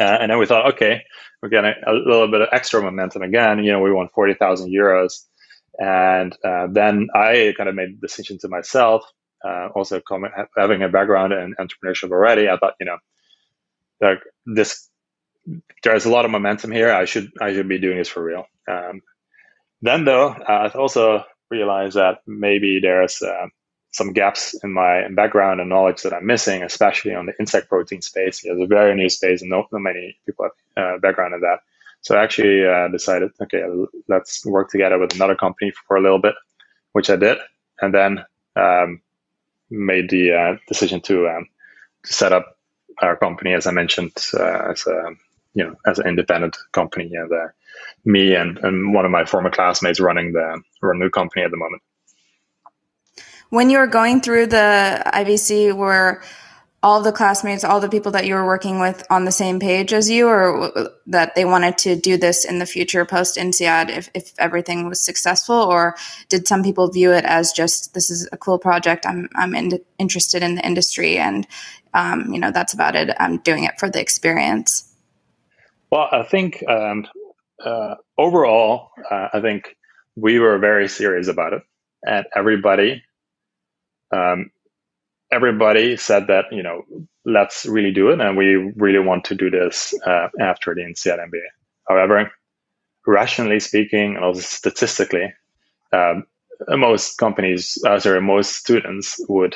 uh, 0.00 0.04
and 0.04 0.30
then 0.30 0.38
we 0.38 0.46
thought, 0.46 0.74
okay, 0.74 1.02
we're 1.42 1.48
getting 1.48 1.74
a 1.86 1.92
little 1.92 2.30
bit 2.30 2.40
of 2.40 2.48
extra 2.52 2.80
momentum 2.80 3.22
again. 3.22 3.64
You 3.64 3.72
know, 3.72 3.80
we 3.80 3.92
won 3.92 4.08
forty 4.14 4.34
thousand 4.34 4.72
euros, 4.72 5.26
and 5.78 6.36
uh, 6.44 6.68
then 6.70 7.08
I 7.14 7.54
kind 7.56 7.68
of 7.68 7.74
made 7.74 7.96
the 7.96 8.06
decision 8.06 8.38
to 8.38 8.48
myself. 8.48 9.04
Uh, 9.44 9.68
also, 9.74 10.00
having 10.56 10.82
a 10.82 10.88
background 10.88 11.32
in 11.32 11.54
entrepreneurship 11.58 12.10
already, 12.12 12.48
I 12.48 12.56
thought, 12.56 12.74
you 12.78 12.86
know, 12.86 12.98
like 14.00 14.20
this 14.46 14.88
there's 15.82 16.04
a 16.04 16.10
lot 16.10 16.24
of 16.24 16.30
momentum 16.30 16.70
here. 16.70 16.92
I 16.92 17.04
should 17.04 17.32
I 17.40 17.52
should 17.52 17.68
be 17.68 17.78
doing 17.78 17.98
this 17.98 18.08
for 18.08 18.22
real. 18.22 18.46
Um, 18.68 19.02
then 19.80 20.04
though, 20.04 20.34
I've 20.46 20.76
also 20.76 21.24
realized 21.50 21.96
that 21.96 22.22
maybe 22.26 22.80
there's 22.80 23.20
uh, 23.20 23.46
some 23.92 24.12
gaps 24.12 24.54
in 24.62 24.72
my 24.72 25.08
background 25.08 25.60
and 25.60 25.68
knowledge 25.68 26.02
that 26.02 26.14
I'm 26.14 26.26
missing, 26.26 26.62
especially 26.62 27.14
on 27.14 27.26
the 27.26 27.34
insect 27.38 27.68
protein 27.68 28.00
space. 28.00 28.42
It's 28.44 28.60
a 28.60 28.66
very 28.66 28.94
new 28.94 29.08
space, 29.08 29.42
and 29.42 29.50
not 29.50 29.66
many 29.72 30.16
people 30.24 30.48
have 30.76 30.96
uh, 30.96 30.98
background 30.98 31.34
in 31.34 31.40
that. 31.40 31.60
So 32.02 32.16
I 32.16 32.22
actually 32.22 32.66
uh, 32.66 32.88
decided, 32.88 33.30
okay, 33.40 33.62
let's 34.08 34.44
work 34.44 34.70
together 34.70 34.98
with 34.98 35.14
another 35.14 35.36
company 35.36 35.72
for 35.86 35.96
a 35.96 36.00
little 36.00 36.18
bit, 36.18 36.34
which 36.92 37.08
I 37.08 37.16
did, 37.16 37.38
and 37.80 37.94
then 37.94 38.24
um, 38.56 39.00
made 39.70 40.10
the 40.10 40.32
uh, 40.32 40.56
decision 40.68 41.00
to 41.02 41.28
um, 41.28 41.48
to 42.04 42.12
set 42.12 42.32
up 42.32 42.58
our 43.00 43.16
company, 43.16 43.54
as 43.54 43.66
I 43.66 43.70
mentioned, 43.70 44.12
uh, 44.34 44.70
as 44.70 44.86
a 44.86 45.14
you 45.54 45.64
know, 45.64 45.76
as 45.86 45.98
an 45.98 46.08
independent 46.08 46.56
company, 46.72 47.10
and 47.14 47.30
me 48.04 48.34
and, 48.34 48.58
and 48.58 48.94
one 48.94 49.04
of 49.04 49.10
my 49.10 49.24
former 49.24 49.50
classmates 49.50 50.00
running 50.00 50.32
the 50.32 50.60
run 50.80 50.98
the 50.98 51.10
company 51.10 51.44
at 51.44 51.50
the 51.50 51.56
moment. 51.56 51.82
When 53.50 53.70
you 53.70 53.78
were 53.78 53.86
going 53.86 54.22
through 54.22 54.46
the 54.46 55.02
IVC, 55.06 55.76
were 55.76 56.22
all 56.82 57.00
the 57.00 57.12
classmates, 57.12 57.62
all 57.62 57.78
the 57.78 57.88
people 57.88 58.10
that 58.12 58.26
you 58.26 58.34
were 58.34 58.44
working 58.44 58.80
with 58.80 59.06
on 59.08 59.24
the 59.24 59.30
same 59.30 59.60
page 59.60 59.92
as 59.92 60.10
you, 60.10 60.26
or 60.26 60.90
that 61.06 61.34
they 61.34 61.44
wanted 61.44 61.78
to 61.78 61.94
do 61.94 62.16
this 62.16 62.44
in 62.44 62.58
the 62.58 62.66
future 62.66 63.04
post 63.04 63.36
INSEAD 63.36 63.90
if, 63.90 64.10
if 64.14 64.32
everything 64.38 64.88
was 64.88 65.00
successful? 65.00 65.54
Or 65.54 65.94
did 66.28 66.48
some 66.48 66.64
people 66.64 66.90
view 66.90 67.12
it 67.12 67.24
as 67.24 67.52
just 67.52 67.94
this 67.94 68.10
is 68.10 68.28
a 68.32 68.36
cool 68.36 68.58
project? 68.58 69.06
I'm, 69.06 69.28
I'm 69.36 69.54
in, 69.54 69.78
interested 69.98 70.42
in 70.42 70.56
the 70.56 70.66
industry 70.66 71.18
and, 71.18 71.46
um, 71.94 72.32
you 72.32 72.40
know, 72.40 72.50
that's 72.50 72.74
about 72.74 72.96
it. 72.96 73.14
I'm 73.20 73.38
doing 73.38 73.64
it 73.64 73.78
for 73.78 73.88
the 73.88 74.00
experience. 74.00 74.92
Well, 75.90 76.08
I 76.10 76.24
think 76.24 76.64
um, 76.68 77.06
uh, 77.64 77.96
overall, 78.18 78.90
uh, 79.10 79.28
I 79.32 79.40
think 79.40 79.76
we 80.16 80.38
were 80.38 80.58
very 80.58 80.88
serious 80.88 81.28
about 81.28 81.52
it, 81.52 81.62
and 82.04 82.26
everybody 82.34 83.02
um, 84.10 84.50
everybody 85.32 85.96
said 85.96 86.26
that 86.28 86.44
you 86.52 86.62
know 86.62 86.82
let's 87.24 87.66
really 87.66 87.92
do 87.92 88.10
it 88.10 88.20
and 88.20 88.36
we 88.36 88.72
really 88.76 88.98
want 88.98 89.24
to 89.24 89.34
do 89.34 89.50
this 89.50 89.94
uh, 90.06 90.28
after 90.40 90.74
the 90.74 90.82
MBA. 90.82 91.40
However, 91.88 92.30
rationally 93.06 93.60
speaking 93.60 94.16
and 94.16 94.24
also 94.24 94.40
statistically, 94.40 95.32
um, 95.92 96.24
most 96.68 97.16
companies, 97.18 97.78
uh, 97.86 97.98
sorry, 97.98 98.20
most 98.20 98.56
students 98.56 99.20
would 99.28 99.54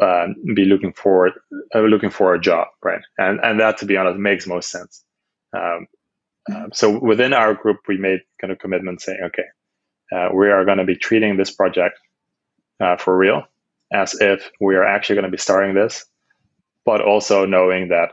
uh, 0.00 0.28
be 0.54 0.64
looking 0.64 0.92
for 0.92 1.30
uh, 1.74 1.80
looking 1.80 2.10
for 2.10 2.34
a 2.34 2.40
job, 2.40 2.68
right? 2.82 3.02
And 3.18 3.40
and 3.42 3.60
that, 3.60 3.78
to 3.78 3.86
be 3.86 3.96
honest, 3.96 4.18
makes 4.18 4.46
most 4.46 4.70
sense. 4.70 5.04
Um, 5.56 5.86
uh, 6.52 6.66
so 6.72 6.98
within 6.98 7.32
our 7.32 7.54
group, 7.54 7.78
we 7.86 7.96
made 7.96 8.20
kind 8.40 8.52
of 8.52 8.58
commitment 8.58 9.00
saying, 9.00 9.20
okay, 9.26 9.44
uh, 10.12 10.34
we 10.34 10.48
are 10.48 10.64
going 10.64 10.78
to 10.78 10.84
be 10.84 10.96
treating 10.96 11.36
this 11.36 11.50
project 11.50 11.98
for 12.98 13.16
real 13.16 13.44
as 13.92 14.14
if 14.20 14.50
we 14.60 14.74
are 14.74 14.84
actually 14.84 15.16
going 15.16 15.24
to 15.24 15.30
be 15.30 15.38
starting 15.38 15.74
this, 15.74 16.04
but 16.84 17.00
also 17.00 17.46
knowing 17.46 17.88
that 17.88 18.12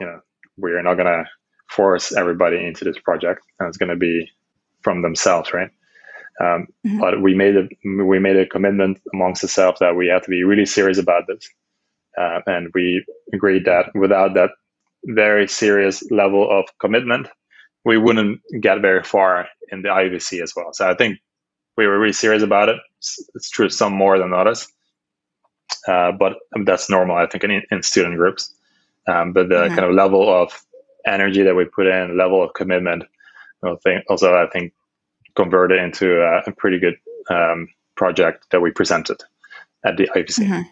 you 0.00 0.06
know 0.06 0.20
we 0.56 0.72
are 0.72 0.82
not 0.82 0.94
going 0.94 1.06
to 1.06 1.24
force 1.68 2.12
everybody 2.14 2.64
into 2.64 2.84
this 2.84 2.98
project, 2.98 3.42
and 3.58 3.68
it's 3.68 3.78
going 3.78 3.88
to 3.88 3.96
be 3.96 4.30
from 4.82 5.02
themselves, 5.02 5.52
right? 5.52 5.70
Um, 6.40 6.66
mm-hmm. 6.86 6.98
But 6.98 7.22
we 7.22 7.34
made 7.34 7.56
a 7.56 7.68
we 8.04 8.18
made 8.18 8.36
a 8.36 8.46
commitment 8.46 9.00
amongst 9.12 9.44
ourselves 9.44 9.78
that 9.80 9.96
we 9.96 10.08
have 10.08 10.22
to 10.22 10.30
be 10.30 10.44
really 10.44 10.66
serious 10.66 10.98
about 10.98 11.26
this, 11.26 11.48
uh, 12.18 12.40
and 12.46 12.68
we 12.74 13.04
agreed 13.32 13.64
that 13.66 13.94
without 13.94 14.34
that 14.34 14.50
very 15.04 15.48
serious 15.48 16.02
level 16.10 16.48
of 16.50 16.66
commitment, 16.78 17.28
we 17.84 17.98
wouldn't 17.98 18.40
get 18.60 18.80
very 18.80 19.02
far 19.02 19.48
in 19.70 19.82
the 19.82 19.88
IVC 19.88 20.42
as 20.42 20.52
well. 20.54 20.72
So 20.72 20.88
I 20.88 20.94
think 20.94 21.18
we 21.76 21.86
were 21.86 21.98
really 21.98 22.12
serious 22.12 22.42
about 22.42 22.68
it. 22.68 22.76
It's, 22.98 23.18
it's 23.34 23.50
true, 23.50 23.68
some 23.68 23.92
more 23.92 24.18
than 24.18 24.32
others, 24.32 24.68
uh, 25.88 26.12
but 26.12 26.38
that's 26.64 26.88
normal, 26.90 27.16
I 27.16 27.26
think, 27.26 27.44
in, 27.44 27.62
in 27.70 27.82
student 27.82 28.16
groups. 28.16 28.52
Um, 29.06 29.32
but 29.32 29.48
the 29.48 29.54
mm-hmm. 29.56 29.74
kind 29.74 29.86
of 29.86 29.94
level 29.94 30.28
of 30.28 30.64
energy 31.06 31.42
that 31.42 31.54
we 31.54 31.64
put 31.64 31.86
in, 31.86 32.16
level 32.16 32.42
of 32.42 32.54
commitment, 32.54 33.04
I 33.62 33.74
think, 33.82 34.04
also 34.08 34.34
I 34.34 34.46
think 34.52 34.72
converted 35.34 35.80
into 35.80 36.22
a, 36.22 36.42
a 36.46 36.52
pretty 36.52 36.78
good 36.78 36.96
um, 37.30 37.68
project 37.96 38.50
that 38.50 38.60
we 38.60 38.70
presented 38.70 39.22
at 39.84 39.96
the 39.96 40.08
IVC. 40.14 40.44
Mm-hmm. 40.44 40.62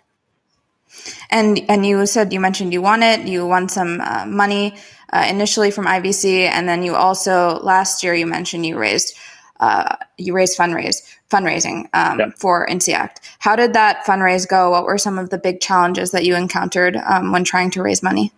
And 1.31 1.61
and 1.69 1.87
you 1.87 2.05
said 2.07 2.33
you 2.33 2.41
mentioned 2.41 2.73
you 2.73 2.83
won 2.83 3.03
it. 3.03 3.21
You 3.27 3.47
won 3.47 3.69
some 3.69 4.01
uh, 4.01 4.27
money 4.27 4.75
uh, 5.13 5.25
initially 5.29 5.71
from 5.71 5.87
IVC, 5.87 6.49
and 6.49 6.69
then 6.69 6.83
you 6.83 6.97
also 6.97 7.61
last 7.61 8.03
year 8.03 8.15
you 8.15 8.27
mentioned 8.27 8.67
you 8.67 8.77
raised 8.77 9.17
uh, 9.61 9.97
you 10.19 10.33
raised 10.33 10.59
fundraise 10.59 11.03
fundraising 11.31 11.89
um, 11.95 12.19
yeah. 12.19 12.31
for 12.37 12.67
INSEACT. 12.67 13.21
How 13.39 13.55
did 13.55 13.73
that 13.75 14.05
fundraise 14.05 14.49
go? 14.49 14.71
What 14.71 14.85
were 14.85 14.99
some 14.99 15.19
of 15.19 15.31
the 15.31 15.39
big 15.39 15.61
challenges 15.61 16.11
that 16.11 16.25
you 16.25 16.35
encountered 16.35 16.97
um, 16.97 17.31
when 17.31 17.45
trying 17.45 17.71
to 17.73 17.83
raise 17.83 18.03
money? 18.03 18.33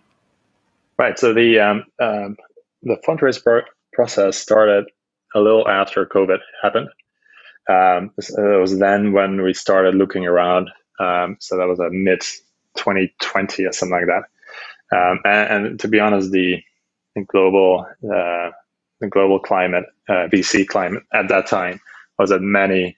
Right. 0.97 1.17
So 1.17 1.33
the 1.33 1.59
um, 1.59 1.85
um 1.99 2.37
the 2.83 2.97
fundraise 3.07 3.41
pro- 3.41 3.61
process 3.93 4.37
started 4.37 4.85
a 5.33 5.39
little 5.39 5.67
after 5.67 6.05
COVID 6.05 6.39
happened. 6.61 6.89
Um, 7.69 8.11
it 8.17 8.59
was 8.59 8.77
then 8.77 9.13
when 9.13 9.41
we 9.41 9.53
started 9.53 9.95
looking 9.95 10.25
around. 10.25 10.69
Um, 10.99 11.37
so 11.39 11.57
that 11.57 11.67
was 11.67 11.79
a 11.79 11.89
mid 11.89 12.21
2020 12.75 13.65
or 13.65 13.71
something 13.71 13.97
like 13.97 14.07
that. 14.07 14.23
And, 15.25 15.65
and, 15.65 15.79
to 15.79 15.87
be 15.87 15.99
honest, 15.99 16.31
the, 16.31 16.61
the 17.15 17.21
global 17.23 17.87
uh, 18.03 18.51
the 19.03 19.09
global 19.09 19.37
climate, 19.37 19.83
uh, 20.07 20.27
VC 20.31 20.65
climate 20.65 21.03
at 21.13 21.27
that 21.27 21.45
time 21.45 21.79
was 22.17 22.29
that 22.29 22.41
many, 22.41 22.97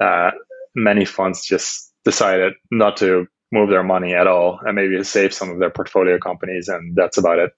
uh, 0.00 0.30
many 0.74 1.04
funds 1.04 1.44
just 1.44 1.92
decided 2.04 2.54
not 2.70 2.96
to 2.96 3.26
move 3.52 3.68
their 3.68 3.82
money 3.82 4.14
at 4.14 4.26
all 4.26 4.58
and 4.64 4.74
maybe 4.74 5.02
save 5.04 5.32
some 5.32 5.50
of 5.50 5.58
their 5.58 5.70
portfolio 5.70 6.18
companies, 6.18 6.68
and 6.68 6.96
that's 6.96 7.18
about 7.18 7.38
it. 7.38 7.52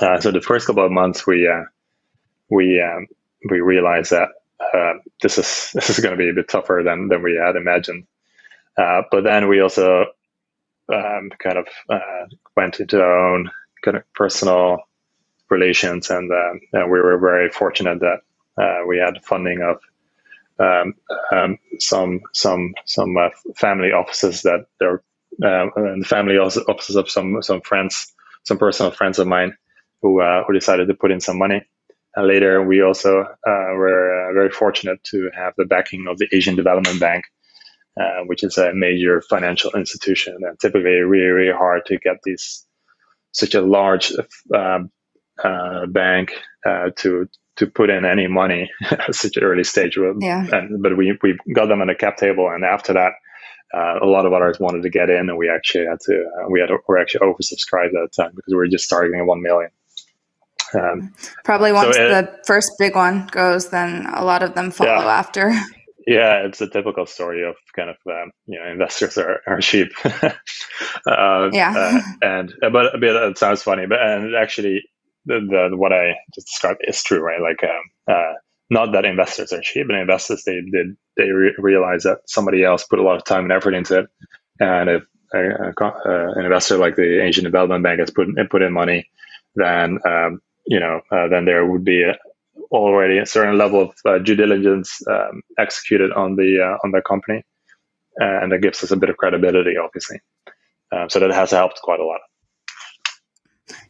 Uh, 0.00 0.20
so 0.20 0.30
the 0.30 0.42
first 0.42 0.66
couple 0.66 0.84
of 0.84 0.92
months, 0.92 1.26
we 1.26 1.48
uh, 1.48 1.64
we 2.50 2.80
um, 2.80 3.06
we 3.50 3.60
realized 3.60 4.10
that 4.10 4.28
uh, 4.74 4.92
this 5.22 5.38
is 5.38 5.70
this 5.74 5.90
is 5.90 6.00
going 6.00 6.12
to 6.12 6.22
be 6.22 6.28
a 6.28 6.34
bit 6.34 6.48
tougher 6.48 6.82
than 6.84 7.08
than 7.08 7.22
we 7.22 7.34
had 7.34 7.56
imagined. 7.56 8.06
Uh, 8.76 9.02
but 9.10 9.24
then 9.24 9.48
we 9.48 9.60
also 9.60 10.04
um, 10.92 11.30
kind 11.38 11.58
of 11.58 11.66
went 12.56 12.78
into 12.78 13.00
our 13.00 13.34
own 13.34 13.50
kind 13.82 13.96
of 13.96 14.04
personal 14.12 14.87
relations, 15.50 16.10
and, 16.10 16.30
uh, 16.30 16.52
and 16.72 16.90
we 16.90 17.00
were 17.00 17.18
very 17.18 17.50
fortunate 17.50 18.00
that 18.00 18.20
uh, 18.58 18.86
we 18.86 18.98
had 18.98 19.24
funding 19.24 19.62
of 19.62 19.80
um, 20.58 20.94
um, 21.32 21.58
some 21.78 22.20
some 22.34 22.74
some 22.84 23.16
uh, 23.16 23.28
family 23.56 23.92
offices 23.92 24.42
that 24.42 24.66
there 24.80 25.02
uh, 25.44 25.68
and 25.76 26.04
family 26.04 26.36
offices 26.36 26.96
of 26.96 27.08
some 27.08 27.40
some 27.42 27.60
friends, 27.60 28.12
some 28.42 28.58
personal 28.58 28.90
friends 28.90 29.20
of 29.20 29.28
mine 29.28 29.56
who 30.02 30.20
uh, 30.20 30.42
who 30.44 30.52
decided 30.52 30.88
to 30.88 30.94
put 30.94 31.12
in 31.12 31.20
some 31.20 31.38
money. 31.38 31.62
And 32.16 32.26
later, 32.26 32.62
we 32.62 32.82
also 32.82 33.20
uh, 33.20 33.70
were 33.76 34.32
very 34.34 34.50
fortunate 34.50 35.04
to 35.04 35.30
have 35.36 35.52
the 35.56 35.64
backing 35.64 36.06
of 36.08 36.18
the 36.18 36.26
Asian 36.32 36.56
Development 36.56 36.98
Bank, 36.98 37.24
which 38.26 38.42
is 38.42 38.58
a 38.58 38.74
major 38.74 39.22
financial 39.30 39.70
institution, 39.72 40.38
and 40.42 40.58
typically 40.58 40.90
really 40.90 41.26
really 41.26 41.56
hard 41.56 41.86
to 41.86 41.98
get 41.98 42.16
these 42.24 42.66
such 43.30 43.54
a 43.54 43.62
large 43.62 44.12
uh, 45.44 45.86
bank 45.86 46.32
uh, 46.66 46.90
to 46.96 47.28
to 47.56 47.66
put 47.66 47.90
in 47.90 48.04
any 48.04 48.28
money 48.28 48.70
at 48.90 49.14
such 49.14 49.36
an 49.36 49.42
early 49.42 49.64
stage. 49.64 49.98
Yeah. 50.20 50.46
And, 50.52 50.82
but 50.82 50.96
we 50.96 51.18
we 51.22 51.36
got 51.54 51.66
them 51.66 51.82
on 51.82 51.90
a 51.90 51.94
cap 51.94 52.16
table, 52.16 52.48
and 52.48 52.64
after 52.64 52.92
that, 52.92 53.12
uh, 53.74 53.98
a 54.02 54.06
lot 54.06 54.26
of 54.26 54.32
others 54.32 54.58
wanted 54.60 54.82
to 54.82 54.90
get 54.90 55.10
in, 55.10 55.28
and 55.28 55.36
we 55.36 55.50
actually 55.50 55.86
had 55.86 56.00
to 56.00 56.14
uh, 56.14 56.48
we 56.50 56.60
had 56.60 56.70
we're 56.86 56.98
actually 56.98 57.26
oversubscribed 57.26 57.88
at 57.88 57.92
the 57.92 58.08
time 58.16 58.30
because 58.34 58.52
we 58.52 58.56
were 58.56 58.68
just 58.68 58.84
starting 58.84 59.20
at 59.20 59.26
one 59.26 59.42
million. 59.42 59.70
Um, 60.74 61.14
Probably 61.44 61.72
once 61.72 61.96
so 61.96 62.02
it, 62.02 62.08
the 62.08 62.38
first 62.46 62.72
big 62.78 62.94
one 62.94 63.26
goes, 63.30 63.70
then 63.70 64.06
a 64.06 64.22
lot 64.22 64.42
of 64.42 64.54
them 64.54 64.70
follow 64.70 64.90
yeah. 64.90 65.18
after. 65.18 65.52
Yeah, 66.06 66.46
it's 66.46 66.58
a 66.62 66.66
typical 66.66 67.04
story 67.04 67.46
of 67.46 67.56
kind 67.76 67.90
of 67.90 67.96
um, 68.06 68.30
you 68.46 68.58
know 68.58 68.66
investors 68.66 69.18
are, 69.18 69.42
are 69.46 69.60
sheep. 69.60 69.92
uh, 70.04 71.50
yeah, 71.52 71.74
uh, 71.76 72.00
and 72.22 72.54
but, 72.62 72.72
but 72.98 73.02
it 73.02 73.36
sounds 73.36 73.62
funny, 73.62 73.84
but 73.84 74.00
and 74.00 74.34
actually 74.34 74.84
the, 75.26 75.68
the, 75.70 75.76
what 75.76 75.92
I 75.92 76.16
just 76.34 76.48
described 76.48 76.80
is 76.86 77.02
true, 77.02 77.20
right? 77.20 77.40
Like, 77.40 77.62
um, 77.64 78.14
uh, 78.14 78.34
not 78.70 78.92
that 78.92 79.04
investors 79.04 79.52
are 79.52 79.60
cheap, 79.60 79.86
but 79.86 79.96
investors 79.96 80.42
they 80.44 80.60
did 80.70 80.96
they 81.16 81.30
re- 81.30 81.54
realize 81.58 82.02
that 82.02 82.18
somebody 82.26 82.64
else 82.64 82.84
put 82.84 82.98
a 82.98 83.02
lot 83.02 83.16
of 83.16 83.24
time 83.24 83.44
and 83.44 83.52
effort 83.52 83.74
into 83.74 84.00
it, 84.00 84.06
and 84.60 84.90
if 84.90 85.04
a, 85.34 85.38
a, 85.38 85.84
uh, 85.84 86.32
an 86.36 86.44
investor 86.44 86.76
like 86.76 86.96
the 86.96 87.22
Asian 87.22 87.44
Development 87.44 87.82
Bank 87.82 88.00
has 88.00 88.10
put 88.10 88.28
put 88.50 88.62
in 88.62 88.72
money, 88.72 89.08
then 89.54 89.98
um, 90.06 90.40
you 90.66 90.78
know 90.78 91.00
uh, 91.10 91.28
then 91.28 91.46
there 91.46 91.64
would 91.66 91.84
be 91.84 92.02
a, 92.02 92.16
already 92.70 93.18
a 93.18 93.26
certain 93.26 93.56
level 93.56 93.80
of 93.82 93.94
uh, 94.04 94.18
due 94.18 94.36
diligence 94.36 95.00
um, 95.08 95.42
executed 95.58 96.12
on 96.12 96.36
the 96.36 96.60
uh, 96.62 96.76
on 96.84 96.90
the 96.90 97.00
company, 97.00 97.42
and 98.18 98.52
that 98.52 98.60
gives 98.60 98.84
us 98.84 98.90
a 98.90 98.96
bit 98.96 99.10
of 99.10 99.16
credibility, 99.16 99.76
obviously. 99.78 100.20
Um, 100.92 101.08
so 101.10 101.20
that 101.20 101.30
has 101.30 101.50
helped 101.50 101.80
quite 101.82 102.00
a 102.00 102.04
lot. 102.04 102.20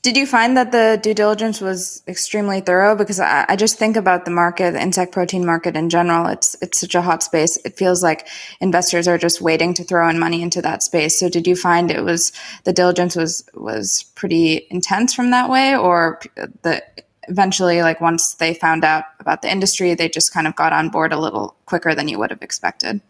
Did 0.02 0.16
you 0.16 0.26
find 0.26 0.56
that 0.56 0.72
the 0.72 0.98
due 1.02 1.14
diligence 1.14 1.60
was 1.60 2.02
extremely 2.08 2.60
thorough? 2.60 2.96
Because 2.96 3.20
I, 3.20 3.44
I, 3.48 3.56
just 3.56 3.78
think 3.78 3.96
about 3.96 4.24
the 4.24 4.30
market, 4.30 4.72
the 4.72 4.82
insect 4.82 5.12
protein 5.12 5.44
market 5.44 5.76
in 5.76 5.88
general. 5.90 6.26
It's 6.26 6.56
it's 6.62 6.80
such 6.80 6.94
a 6.94 7.02
hot 7.02 7.22
space. 7.22 7.56
It 7.64 7.76
feels 7.76 8.02
like 8.02 8.26
investors 8.60 9.06
are 9.06 9.18
just 9.18 9.40
waiting 9.40 9.74
to 9.74 9.84
throw 9.84 10.08
in 10.08 10.18
money 10.18 10.42
into 10.42 10.62
that 10.62 10.82
space. 10.82 11.18
So, 11.18 11.28
did 11.28 11.46
you 11.46 11.54
find 11.54 11.90
it 11.90 12.02
was 12.02 12.32
the 12.64 12.72
diligence 12.72 13.16
was 13.16 13.48
was 13.54 14.04
pretty 14.14 14.66
intense 14.70 15.14
from 15.14 15.30
that 15.30 15.50
way, 15.50 15.76
or 15.76 16.20
the 16.62 16.82
eventually, 17.28 17.82
like 17.82 18.00
once 18.00 18.34
they 18.34 18.54
found 18.54 18.84
out 18.84 19.04
about 19.20 19.42
the 19.42 19.50
industry, 19.50 19.94
they 19.94 20.08
just 20.08 20.32
kind 20.32 20.46
of 20.46 20.56
got 20.56 20.72
on 20.72 20.88
board 20.88 21.12
a 21.12 21.18
little 21.20 21.56
quicker 21.66 21.94
than 21.94 22.08
you 22.08 22.18
would 22.18 22.30
have 22.30 22.42
expected? 22.42 23.00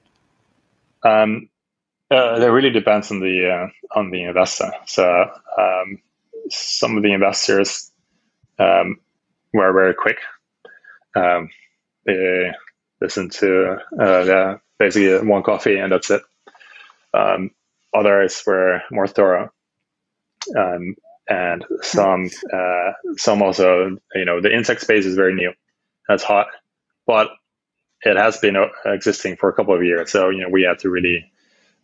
Um, 1.02 1.48
uh, 2.10 2.38
that 2.38 2.50
really 2.50 2.70
depends 2.70 3.10
on 3.10 3.20
the 3.20 3.48
uh, 3.50 3.98
on 3.98 4.10
the 4.10 4.25
investor. 4.25 4.70
So. 4.87 5.30
Um, 5.56 6.00
some 6.50 6.97
of 6.97 7.02
the 7.02 7.12
investors 7.12 7.90
um, 8.59 8.99
were 9.52 9.73
very 9.73 9.95
quick. 9.95 10.19
Um, 11.14 11.50
they 12.05 12.52
listened 13.00 13.33
to 13.33 13.78
uh, 14.00 14.59
basically 14.78 15.26
one 15.26 15.43
coffee 15.43 15.78
and 15.78 15.93
that's 15.93 16.11
it. 16.11 16.23
Um, 17.14 17.50
others 17.95 18.43
were 18.47 18.83
more 18.90 19.07
thorough. 19.07 19.50
Um, 20.57 20.97
and 21.28 21.64
some 21.83 22.31
uh, 22.52 22.93
some 23.17 23.43
also 23.43 23.97
you 24.14 24.25
know 24.25 24.40
the 24.40 24.55
insect 24.55 24.81
space 24.81 25.05
is 25.05 25.14
very 25.14 25.35
new 25.35 25.52
that's 26.09 26.23
hot 26.23 26.47
but 27.07 27.28
it 28.02 28.17
has 28.17 28.38
been 28.38 28.57
uh, 28.57 28.69
existing 28.87 29.37
for 29.37 29.49
a 29.49 29.52
couple 29.52 29.75
of 29.75 29.85
years 29.85 30.11
so 30.11 30.31
you 30.31 30.40
know 30.40 30.49
we 30.49 30.62
have 30.62 30.78
to 30.78 30.88
really 30.88 31.31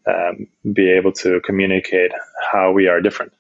um, 0.07 0.47
be 0.73 0.91
able 0.91 1.13
to 1.13 1.41
communicate 1.45 2.13
how 2.51 2.73
we 2.73 2.89
are 2.89 3.01
different 3.01 3.33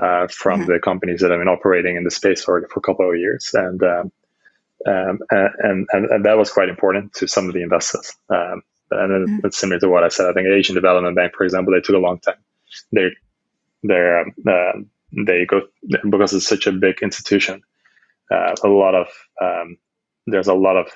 uh, 0.00 0.26
from 0.28 0.60
mm-hmm. 0.60 0.72
the 0.72 0.78
companies 0.78 1.20
that 1.20 1.30
have 1.30 1.40
been 1.40 1.48
operating 1.48 1.96
in 1.96 2.04
the 2.04 2.10
space 2.10 2.44
for, 2.44 2.68
for 2.72 2.80
a 2.80 2.82
couple 2.82 3.08
of 3.10 3.18
years 3.18 3.50
and 3.54 3.82
um, 3.82 4.12
um, 4.86 5.18
and, 5.30 5.86
and, 5.92 6.06
and 6.06 6.24
that 6.24 6.36
was 6.36 6.52
quite 6.52 6.68
important 6.68 7.12
to 7.14 7.26
some 7.26 7.48
of 7.48 7.54
the 7.54 7.62
investors 7.62 8.14
um, 8.30 8.62
and 8.90 9.28
mm-hmm. 9.28 9.46
it's 9.46 9.58
similar 9.58 9.80
to 9.80 9.88
what 9.88 10.04
I 10.04 10.08
said 10.08 10.26
I 10.26 10.32
think 10.32 10.48
Asian 10.48 10.74
Development 10.74 11.16
Bank 11.16 11.34
for 11.36 11.44
example 11.44 11.72
they 11.72 11.80
took 11.80 11.96
a 11.96 11.98
long 11.98 12.18
time 12.20 12.36
they 12.92 13.08
they're 13.82 14.26
uh, 14.26 14.72
they 15.12 15.46
go 15.46 15.62
because 16.08 16.34
it's 16.34 16.46
such 16.46 16.66
a 16.66 16.72
big 16.72 16.98
institution. 17.02 17.62
Uh, 18.30 18.54
a 18.64 18.68
lot 18.68 18.94
of 18.94 19.08
um, 19.40 19.78
there's 20.26 20.48
a 20.48 20.54
lot 20.54 20.76
of 20.76 20.88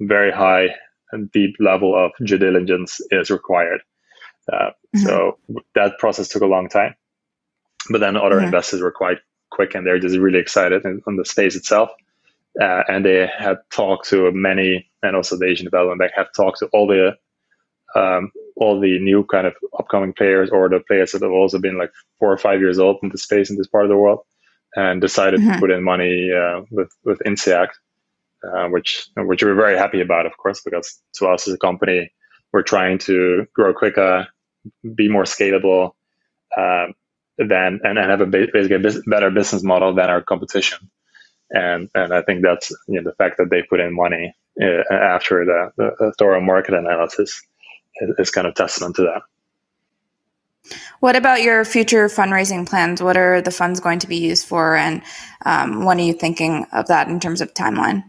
very 0.00 0.30
high 0.30 0.68
and 1.10 1.30
deep 1.32 1.56
level 1.58 1.94
of 1.96 2.12
due 2.24 2.38
diligence 2.38 3.00
is 3.10 3.30
required. 3.30 3.80
Uh, 4.52 4.70
mm-hmm. 4.96 5.00
So 5.00 5.38
that 5.74 5.98
process 5.98 6.28
took 6.28 6.42
a 6.42 6.46
long 6.46 6.68
time, 6.68 6.94
but 7.90 8.00
then 8.00 8.16
other 8.16 8.36
mm-hmm. 8.36 8.46
investors 8.46 8.80
were 8.80 8.92
quite 8.92 9.18
quick 9.50 9.74
and 9.74 9.86
they're 9.86 9.98
just 9.98 10.16
really 10.16 10.38
excited 10.38 10.84
on 10.84 11.16
the 11.16 11.24
space 11.24 11.56
itself. 11.56 11.90
Uh, 12.60 12.82
and 12.88 13.04
they 13.04 13.28
had 13.38 13.58
talked 13.70 14.08
to 14.08 14.32
many, 14.32 14.90
and 15.02 15.14
also 15.14 15.36
the 15.36 15.46
Asian 15.46 15.64
Development 15.64 16.00
Bank 16.00 16.12
have 16.16 16.32
talked 16.34 16.58
to 16.58 16.66
all 16.72 16.88
the 16.88 17.16
um, 17.94 18.32
all 18.56 18.80
the 18.80 18.98
new 18.98 19.24
kind 19.24 19.46
of 19.46 19.54
upcoming 19.78 20.12
players 20.12 20.50
or 20.50 20.68
the 20.68 20.80
players 20.80 21.12
that 21.12 21.22
have 21.22 21.30
also 21.30 21.58
been 21.58 21.78
like 21.78 21.92
four 22.18 22.32
or 22.32 22.38
five 22.38 22.60
years 22.60 22.78
old 22.78 22.98
in 23.02 23.08
the 23.10 23.18
space 23.18 23.48
in 23.48 23.56
this 23.56 23.68
part 23.68 23.84
of 23.84 23.88
the 23.88 23.96
world 23.96 24.20
and 24.74 25.00
decided 25.00 25.40
mm-hmm. 25.40 25.52
to 25.52 25.58
put 25.58 25.70
in 25.70 25.82
money 25.82 26.30
uh, 26.32 26.62
with 26.70 26.90
with 27.04 27.20
INSEACT, 27.24 27.70
uh, 28.44 28.68
which 28.68 29.08
which 29.16 29.42
we're 29.42 29.54
very 29.54 29.76
happy 29.76 30.00
about, 30.00 30.26
of 30.26 30.36
course, 30.36 30.60
because 30.64 31.00
to 31.14 31.26
us 31.26 31.46
as 31.46 31.54
a 31.54 31.58
company, 31.58 32.10
we're 32.52 32.62
trying 32.62 32.98
to 32.98 33.46
grow 33.54 33.72
quicker, 33.72 34.26
be 34.94 35.08
more 35.08 35.24
scalable, 35.24 35.92
um, 36.56 36.94
than 37.38 37.80
and, 37.84 37.98
and 37.98 38.10
have 38.10 38.20
a 38.20 38.26
basically 38.26 38.76
a 38.76 39.02
better 39.06 39.30
business 39.30 39.62
model 39.62 39.94
than 39.94 40.10
our 40.10 40.22
competition. 40.22 40.90
And 41.50 41.88
and 41.94 42.12
I 42.12 42.22
think 42.22 42.42
that's 42.42 42.70
you 42.88 43.00
know 43.00 43.10
the 43.10 43.16
fact 43.16 43.38
that 43.38 43.50
they 43.50 43.62
put 43.62 43.80
in 43.80 43.94
money 43.94 44.34
uh, 44.60 44.82
after 44.92 45.44
the, 45.44 45.72
the 45.76 46.12
thorough 46.18 46.40
market 46.40 46.74
analysis 46.74 47.40
is 48.18 48.30
kind 48.30 48.46
of 48.46 48.54
testament 48.54 48.96
to 48.96 49.02
that. 49.02 49.22
What 51.00 51.16
about 51.16 51.42
your 51.42 51.64
future 51.64 52.08
fundraising 52.08 52.68
plans? 52.68 53.02
What 53.02 53.16
are 53.16 53.40
the 53.40 53.50
funds 53.50 53.80
going 53.80 54.00
to 54.00 54.08
be 54.08 54.16
used 54.16 54.46
for, 54.46 54.76
and 54.76 55.02
um, 55.46 55.84
when 55.84 55.98
are 55.98 56.04
you 56.04 56.12
thinking 56.12 56.66
of 56.72 56.88
that 56.88 57.08
in 57.08 57.20
terms 57.20 57.40
of 57.40 57.54
timeline? 57.54 58.04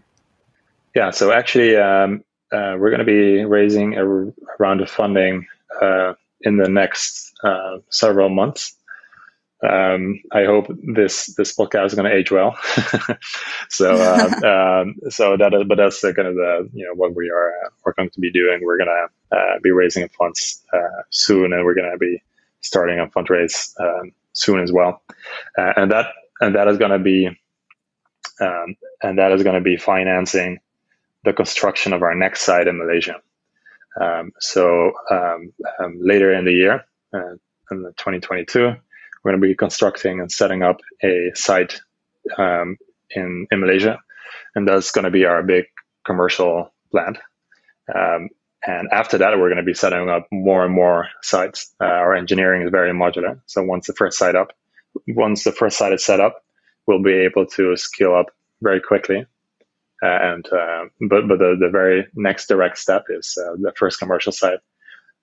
Yeah, 0.96 1.12
so 1.12 1.32
actually, 1.32 1.78
um, 1.78 2.24
uh, 2.52 2.76
we're 2.78 2.90
going 2.90 3.00
to 3.00 3.06
be 3.06 3.46
raising 3.46 3.96
a 3.96 4.06
round 4.58 4.82
of 4.82 4.90
funding 4.90 5.46
uh, 5.82 6.14
in 6.42 6.58
the 6.58 6.68
next 6.68 7.32
uh, 7.44 7.78
several 7.90 8.30
months 8.30 8.74
um, 9.68 10.22
I 10.32 10.46
hope 10.46 10.68
this 10.96 11.28
this 11.36 11.56
podcast 11.56 11.88
is 11.88 11.96
going 11.96 12.10
to 12.10 12.16
age 12.16 12.32
well. 12.32 12.58
so 13.70 13.94
uh, 13.94 14.84
um, 14.84 14.96
so 15.10 15.36
that 15.36 15.54
is, 15.54 15.64
but 15.68 15.76
that's 15.76 16.00
the, 16.02 16.14
kind 16.14 16.28
of 16.28 16.36
the 16.36 16.70
you 16.74 16.86
know 16.86 16.94
what 16.94 17.16
we 17.16 17.30
are 17.30 17.50
uh, 17.66 17.70
we're 17.84 17.94
going 17.94 18.10
to 18.10 18.20
be 18.20 18.32
doing. 18.32 18.62
We're 18.64 18.78
going 18.78 18.88
to 18.88 19.38
uh, 19.38 19.60
be 19.62 19.72
raising 19.72 20.08
funds 20.10 20.64
uh, 20.74 21.04
soon, 21.10 21.52
and 21.52 21.66
we're 21.66 21.74
going 21.74 21.92
to 21.92 21.98
be 21.98 22.22
starting 22.62 23.00
a 23.00 23.08
fundraise 23.08 23.74
um, 23.82 24.14
soon 24.34 24.62
as 24.62 24.72
well. 24.72 25.02
Uh, 25.58 25.74
and 25.76 25.92
that 25.92 26.08
and 26.40 26.56
that 26.56 26.70
is 26.70 26.78
going 26.78 26.92
to 26.92 27.00
be 27.00 27.28
um, 28.40 28.76
and 29.04 29.18
that 29.18 29.34
is 29.34 29.44
going 29.44 29.56
to 29.56 29.62
be 29.62 29.76
financing 29.76 30.60
the 31.26 31.34
construction 31.34 31.92
of 31.92 32.02
our 32.02 32.16
next 32.16 32.44
site 32.44 32.68
in 32.68 32.78
Malaysia. 32.78 33.16
Um, 34.00 34.32
so 34.40 34.94
um, 35.12 35.52
later 36.00 36.32
in 36.34 36.46
the 36.46 36.54
year, 36.54 36.86
uh, 37.14 37.34
in 37.72 37.84
2022 37.98 38.74
we're 39.24 39.32
going 39.32 39.42
to 39.42 39.48
be 39.48 39.56
constructing 39.56 40.20
and 40.20 40.32
setting 40.32 40.64
up 40.64 40.80
a 41.04 41.32
site 41.34 41.80
um, 42.38 42.78
in, 43.12 43.48
in 43.52 43.60
Malaysia. 43.60 44.00
And 44.56 44.68
that's 44.68 44.92
going 44.92 45.06
to 45.06 45.12
be 45.12 45.26
our 45.26 45.44
big 45.44 45.66
commercial 46.06 46.74
plant. 46.92 47.18
Um, 47.94 48.30
and 48.66 48.90
after 48.92 49.18
that, 49.18 49.38
we're 49.38 49.50
going 49.50 49.58
to 49.58 49.64
be 49.64 49.74
setting 49.74 50.10
up 50.10 50.28
more 50.32 50.66
and 50.66 50.74
more 50.74 51.08
sites. 51.22 51.74
Uh, 51.82 51.86
our 51.86 52.16
engineering 52.16 52.64
is 52.64 52.72
very 52.72 52.92
modular. 52.92 53.40
So 53.46 53.64
once 53.64 53.88
the 53.88 53.94
first 53.94 54.18
site 54.18 54.36
up, 54.36 54.52
once 55.08 55.44
the 55.44 55.52
first 55.52 55.78
site 55.78 55.94
is 55.94 56.06
set 56.06 56.20
up, 56.20 56.44
we'll 56.86 57.02
be 57.02 57.14
able 57.14 57.46
to 57.46 57.78
scale 57.78 58.16
up 58.16 58.28
very 58.62 58.82
quickly. 58.82 59.26
Uh, 60.02 60.20
and 60.22 60.46
uh, 60.52 60.86
but 61.10 61.28
but 61.28 61.40
the, 61.40 61.58
the 61.60 61.70
very 61.70 62.08
next 62.16 62.48
direct 62.48 62.78
step 62.78 63.06
is 63.10 63.38
uh, 63.38 63.56
the 63.60 63.74
first 63.76 64.00
commercial 64.00 64.32
site. 64.32 64.60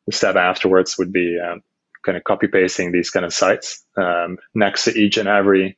The 0.06 0.12
step 0.12 0.37
afterwards 0.37 0.96
would 0.98 1.12
be 1.12 1.38
um, 1.40 1.62
kind 2.06 2.16
of 2.16 2.24
copy 2.24 2.46
pasting 2.46 2.92
these 2.92 3.10
kind 3.10 3.26
of 3.26 3.34
sites 3.34 3.84
um, 3.96 4.38
next 4.54 4.84
to 4.84 4.96
each 4.96 5.18
and 5.18 5.28
every 5.28 5.76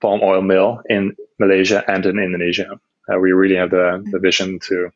palm 0.00 0.20
oil 0.22 0.42
mill 0.42 0.82
in 0.88 1.14
Malaysia 1.38 1.84
and 1.86 2.04
in 2.04 2.18
Indonesia. 2.18 2.80
Uh, 3.08 3.18
we 3.18 3.30
really 3.32 3.56
have 3.56 3.70
the, 3.70 4.04
the 4.10 4.18
vision 4.18 4.58
to 4.58 4.90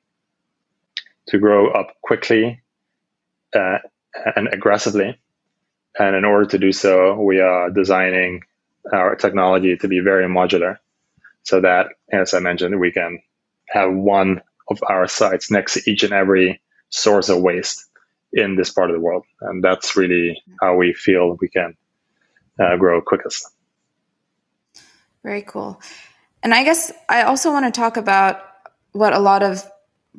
to 1.28 1.38
grow 1.38 1.70
up 1.70 1.96
quickly 2.02 2.60
uh, 3.54 3.78
and 4.36 4.48
aggressively. 4.52 5.18
And 5.98 6.16
in 6.16 6.24
order 6.24 6.44
to 6.50 6.58
do 6.58 6.72
so, 6.72 7.14
we 7.14 7.40
are 7.40 7.70
designing 7.70 8.42
our 8.92 9.16
technology 9.16 9.76
to 9.76 9.88
be 9.88 10.00
very 10.00 10.26
modular 10.26 10.76
so 11.44 11.60
that, 11.62 11.86
as 12.12 12.34
I 12.34 12.40
mentioned, 12.40 12.78
we 12.78 12.92
can 12.92 13.22
have 13.68 13.92
one 13.94 14.42
of 14.68 14.82
our 14.88 15.06
sites 15.08 15.50
next 15.50 15.74
to 15.74 15.90
each 15.90 16.02
and 16.02 16.12
every 16.12 16.60
source 16.90 17.28
of 17.30 17.40
waste 17.40 17.88
in 18.34 18.56
this 18.56 18.70
part 18.70 18.90
of 18.90 18.96
the 18.96 19.00
world. 19.00 19.24
And 19.40 19.62
that's 19.62 19.96
really 19.96 20.40
how 20.60 20.76
we 20.76 20.92
feel 20.92 21.36
we 21.40 21.48
can 21.48 21.74
uh, 22.60 22.76
grow 22.76 23.00
quickest. 23.00 23.48
Very 25.22 25.42
cool. 25.42 25.80
And 26.42 26.52
I 26.52 26.64
guess 26.64 26.92
I 27.08 27.22
also 27.22 27.50
want 27.50 27.72
to 27.72 27.80
talk 27.80 27.96
about 27.96 28.42
what 28.92 29.14
a 29.14 29.18
lot 29.18 29.42
of 29.42 29.64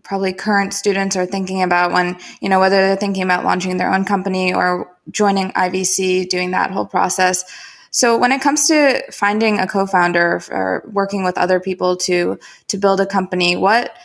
probably 0.04 0.34
current 0.34 0.74
students 0.74 1.16
are 1.16 1.26
thinking 1.26 1.62
about 1.62 1.92
when, 1.92 2.18
you 2.42 2.50
know, 2.50 2.60
whether 2.60 2.76
they're 2.78 2.96
thinking 2.96 3.24
about 3.24 3.46
launching 3.46 3.78
their 3.78 3.94
own 3.94 4.04
company 4.04 4.54
or 4.54 4.92
joining 5.12 5.52
IVC, 5.52 6.28
doing 6.30 6.52
that 6.52 6.72
whole 6.72 6.86
process. 6.86 7.44
So 7.92 8.18
when 8.18 8.32
it 8.32 8.42
comes 8.42 8.68
to 8.68 9.04
finding 9.12 9.60
a 9.60 9.68
co-founder 9.68 10.42
or 10.52 10.84
working 10.92 11.24
with 11.24 11.38
other 11.38 11.60
people 11.60 11.96
to 11.98 12.38
to 12.68 12.78
build 12.78 13.00
a 13.00 13.06
company, 13.06 13.56
what 13.56 13.96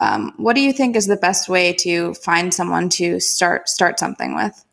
um, 0.00 0.32
what 0.38 0.54
do 0.54 0.62
you 0.62 0.72
think 0.72 0.96
is 0.96 1.06
the 1.06 1.16
best 1.16 1.48
way 1.48 1.72
to 1.74 2.14
find 2.14 2.52
someone 2.52 2.88
to 2.90 3.20
start 3.20 3.68
start 3.68 3.98
something 3.98 4.34
with? 4.34 4.64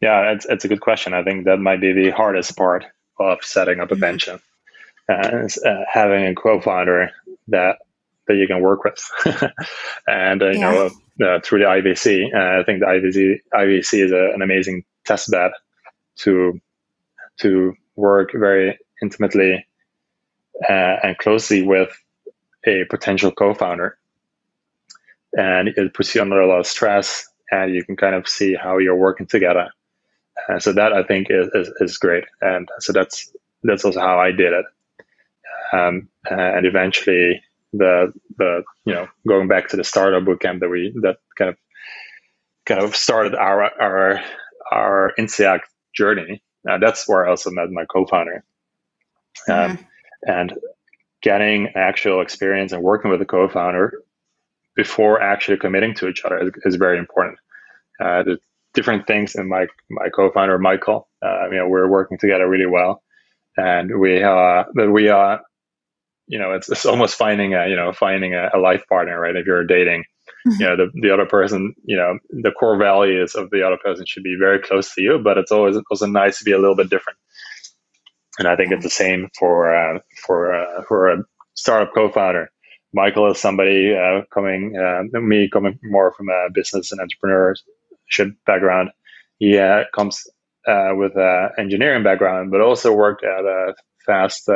Yeah, 0.00 0.32
it's, 0.32 0.44
it's 0.46 0.64
a 0.64 0.68
good 0.68 0.80
question. 0.80 1.14
I 1.14 1.22
think 1.22 1.44
that 1.44 1.58
might 1.58 1.80
be 1.80 1.92
the 1.92 2.10
hardest 2.10 2.56
part 2.56 2.84
of 3.18 3.42
setting 3.42 3.80
up 3.80 3.90
a 3.90 3.94
mm-hmm. 3.94 4.00
venture, 4.00 4.40
uh, 5.08 5.48
uh, 5.68 5.84
having 5.90 6.26
a 6.26 6.34
co-founder 6.34 7.10
that 7.48 7.78
that 8.28 8.36
you 8.36 8.46
can 8.46 8.60
work 8.60 8.84
with, 8.84 9.10
and 10.06 10.42
uh, 10.42 10.50
you 10.50 10.58
yeah. 10.58 10.88
know 11.18 11.26
uh, 11.26 11.40
through 11.40 11.60
the 11.60 11.64
IVC. 11.64 12.34
Uh, 12.34 12.60
I 12.60 12.64
think 12.64 12.80
the 12.80 12.86
IVC 12.86 13.40
IVC 13.54 14.04
is 14.04 14.12
a, 14.12 14.32
an 14.34 14.42
amazing 14.42 14.84
test 15.06 15.30
bed 15.30 15.52
to 16.16 16.60
to 17.38 17.74
work 17.96 18.32
very 18.32 18.78
intimately 19.02 19.66
uh, 20.68 20.96
and 21.02 21.16
closely 21.18 21.62
with 21.62 21.90
a 22.66 22.84
potential 22.90 23.32
co-founder 23.32 23.98
and 25.34 25.68
it 25.68 25.94
puts 25.94 26.14
you 26.14 26.20
under 26.20 26.40
a 26.40 26.46
lot 26.46 26.60
of 26.60 26.66
stress 26.66 27.28
and 27.50 27.74
you 27.74 27.84
can 27.84 27.96
kind 27.96 28.14
of 28.14 28.28
see 28.28 28.54
how 28.54 28.78
you're 28.78 28.96
working 28.96 29.26
together. 29.26 29.70
And 30.48 30.62
so 30.62 30.72
that 30.72 30.92
i 30.92 31.02
think 31.02 31.28
is, 31.30 31.48
is, 31.54 31.72
is 31.80 31.98
great. 31.98 32.24
And 32.40 32.68
so 32.80 32.92
that's 32.92 33.32
that's 33.62 33.84
also 33.84 34.00
how 34.00 34.18
i 34.18 34.30
did 34.30 34.52
it. 34.52 34.64
Um, 35.72 36.08
and 36.30 36.66
eventually 36.66 37.40
the 37.72 38.12
the 38.38 38.62
you 38.84 38.92
know 38.92 39.08
going 39.26 39.48
back 39.48 39.68
to 39.68 39.76
the 39.76 39.84
startup 39.84 40.24
bootcamp 40.24 40.60
that 40.60 40.68
we 40.68 40.92
that 41.02 41.18
kind 41.36 41.48
of 41.50 41.56
kind 42.66 42.82
of 42.82 42.94
started 42.94 43.34
our 43.34 43.70
our 43.80 44.20
our 44.70 45.12
INSEAD 45.18 45.60
journey 45.94 46.42
uh, 46.68 46.78
that's 46.78 47.08
where 47.08 47.26
i 47.26 47.30
also 47.30 47.50
met 47.50 47.70
my 47.70 47.84
co-founder. 47.86 48.44
Um, 49.48 49.54
mm-hmm. 49.54 49.82
and 50.30 50.52
getting 51.22 51.68
actual 51.74 52.20
experience 52.20 52.72
and 52.72 52.82
working 52.82 53.10
with 53.10 53.22
a 53.22 53.24
co-founder 53.24 54.02
before 54.76 55.20
actually 55.20 55.58
committing 55.58 55.94
to 55.94 56.08
each 56.08 56.24
other 56.24 56.38
is, 56.38 56.52
is 56.64 56.76
very 56.76 56.98
important. 56.98 57.38
Uh, 58.00 58.22
the 58.22 58.38
different 58.74 59.06
things 59.06 59.34
in 59.34 59.48
my 59.48 59.66
my 59.90 60.08
co-founder 60.08 60.58
Michael, 60.58 61.08
uh, 61.24 61.48
you 61.50 61.56
know, 61.56 61.68
we're 61.68 61.88
working 61.88 62.18
together 62.18 62.48
really 62.48 62.66
well, 62.66 63.02
and 63.56 63.98
we 63.98 64.22
uh, 64.22 64.64
but 64.74 64.90
we 64.90 65.08
are, 65.08 65.40
you 66.26 66.38
know, 66.38 66.52
it's, 66.52 66.70
it's 66.70 66.86
almost 66.86 67.16
finding 67.16 67.54
a 67.54 67.68
you 67.68 67.76
know 67.76 67.92
finding 67.92 68.34
a, 68.34 68.50
a 68.54 68.58
life 68.58 68.82
partner, 68.88 69.20
right? 69.20 69.36
If 69.36 69.46
you're 69.46 69.64
dating, 69.64 70.04
you 70.46 70.66
know 70.66 70.76
the, 70.76 70.90
the 71.00 71.10
other 71.12 71.26
person 71.26 71.74
you 71.84 71.96
know 71.96 72.18
the 72.30 72.50
core 72.52 72.76
values 72.76 73.34
of 73.34 73.50
the 73.50 73.64
other 73.64 73.76
person 73.76 74.04
should 74.06 74.22
be 74.22 74.36
very 74.38 74.58
close 74.58 74.92
to 74.94 75.02
you 75.02 75.18
but 75.18 75.38
it's 75.38 75.52
always 75.52 75.76
also 75.90 76.06
nice 76.06 76.38
to 76.38 76.44
be 76.44 76.52
a 76.52 76.58
little 76.58 76.76
bit 76.76 76.90
different. 76.90 77.18
And 78.38 78.48
i 78.48 78.56
think 78.56 78.72
it's 78.72 78.84
the 78.84 78.90
same 78.90 79.28
for 79.38 79.74
uh, 79.74 80.00
for 80.26 80.54
uh, 80.54 80.82
for 80.88 81.10
a 81.10 81.18
startup 81.54 81.94
co-founder 81.94 82.50
michael 82.92 83.30
is 83.30 83.38
somebody 83.40 83.94
uh, 83.94 84.22
coming 84.32 84.76
uh, 84.76 85.02
me 85.20 85.48
coming 85.50 85.78
more 85.84 86.12
from 86.12 86.28
a 86.28 86.48
business 86.52 86.92
and 86.92 87.00
entrepreneurship 87.00 88.34
background. 88.46 88.90
He 89.38 89.58
uh, 89.58 89.84
comes 89.94 90.24
uh, 90.68 90.92
with 90.94 91.16
an 91.16 91.50
engineering 91.58 92.04
background 92.04 92.50
but 92.50 92.60
also 92.60 92.92
worked 92.92 93.24
at 93.24 93.44
a 93.44 93.74
fast 94.06 94.48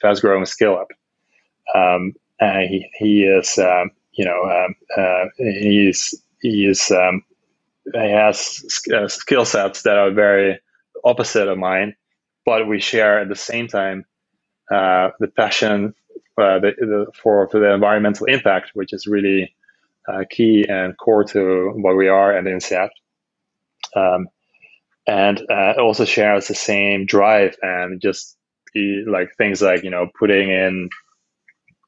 fast 0.00 0.22
growing 0.22 0.46
scale 0.46 0.74
up 0.74 0.88
um, 1.74 2.14
he, 2.40 2.88
he 2.98 3.24
is 3.24 3.58
um, 3.58 3.90
you 4.12 4.24
know, 4.24 4.42
um, 4.44 4.74
uh, 4.96 5.24
he's 5.38 6.14
he's 6.40 6.90
um, 6.90 7.22
he 7.92 8.10
has 8.10 8.82
uh, 8.94 9.08
skill 9.08 9.44
sets 9.44 9.82
that 9.82 9.96
are 9.96 10.10
very 10.10 10.60
opposite 11.04 11.48
of 11.48 11.58
mine, 11.58 11.94
but 12.44 12.68
we 12.68 12.80
share 12.80 13.20
at 13.20 13.28
the 13.28 13.36
same 13.36 13.68
time 13.68 14.04
uh, 14.70 15.10
the 15.18 15.28
passion 15.28 15.94
uh, 16.38 16.58
the, 16.58 16.72
the, 16.78 17.06
for 17.14 17.48
for 17.48 17.60
the 17.60 17.72
environmental 17.72 18.26
impact, 18.26 18.70
which 18.74 18.92
is 18.92 19.06
really 19.06 19.54
uh, 20.08 20.24
key 20.30 20.64
and 20.68 20.96
core 20.98 21.24
to 21.24 21.72
what 21.76 21.96
we 21.96 22.08
are 22.08 22.36
at 22.36 22.44
INSEACT. 22.44 22.90
Um, 23.94 24.28
and 25.06 25.42
uh, 25.50 25.74
also 25.78 26.04
shares 26.04 26.46
the 26.46 26.54
same 26.54 27.06
drive 27.06 27.56
and 27.62 28.00
just 28.00 28.36
like 29.06 29.34
things 29.36 29.60
like 29.60 29.82
you 29.82 29.90
know 29.90 30.08
putting 30.18 30.48
in 30.48 30.88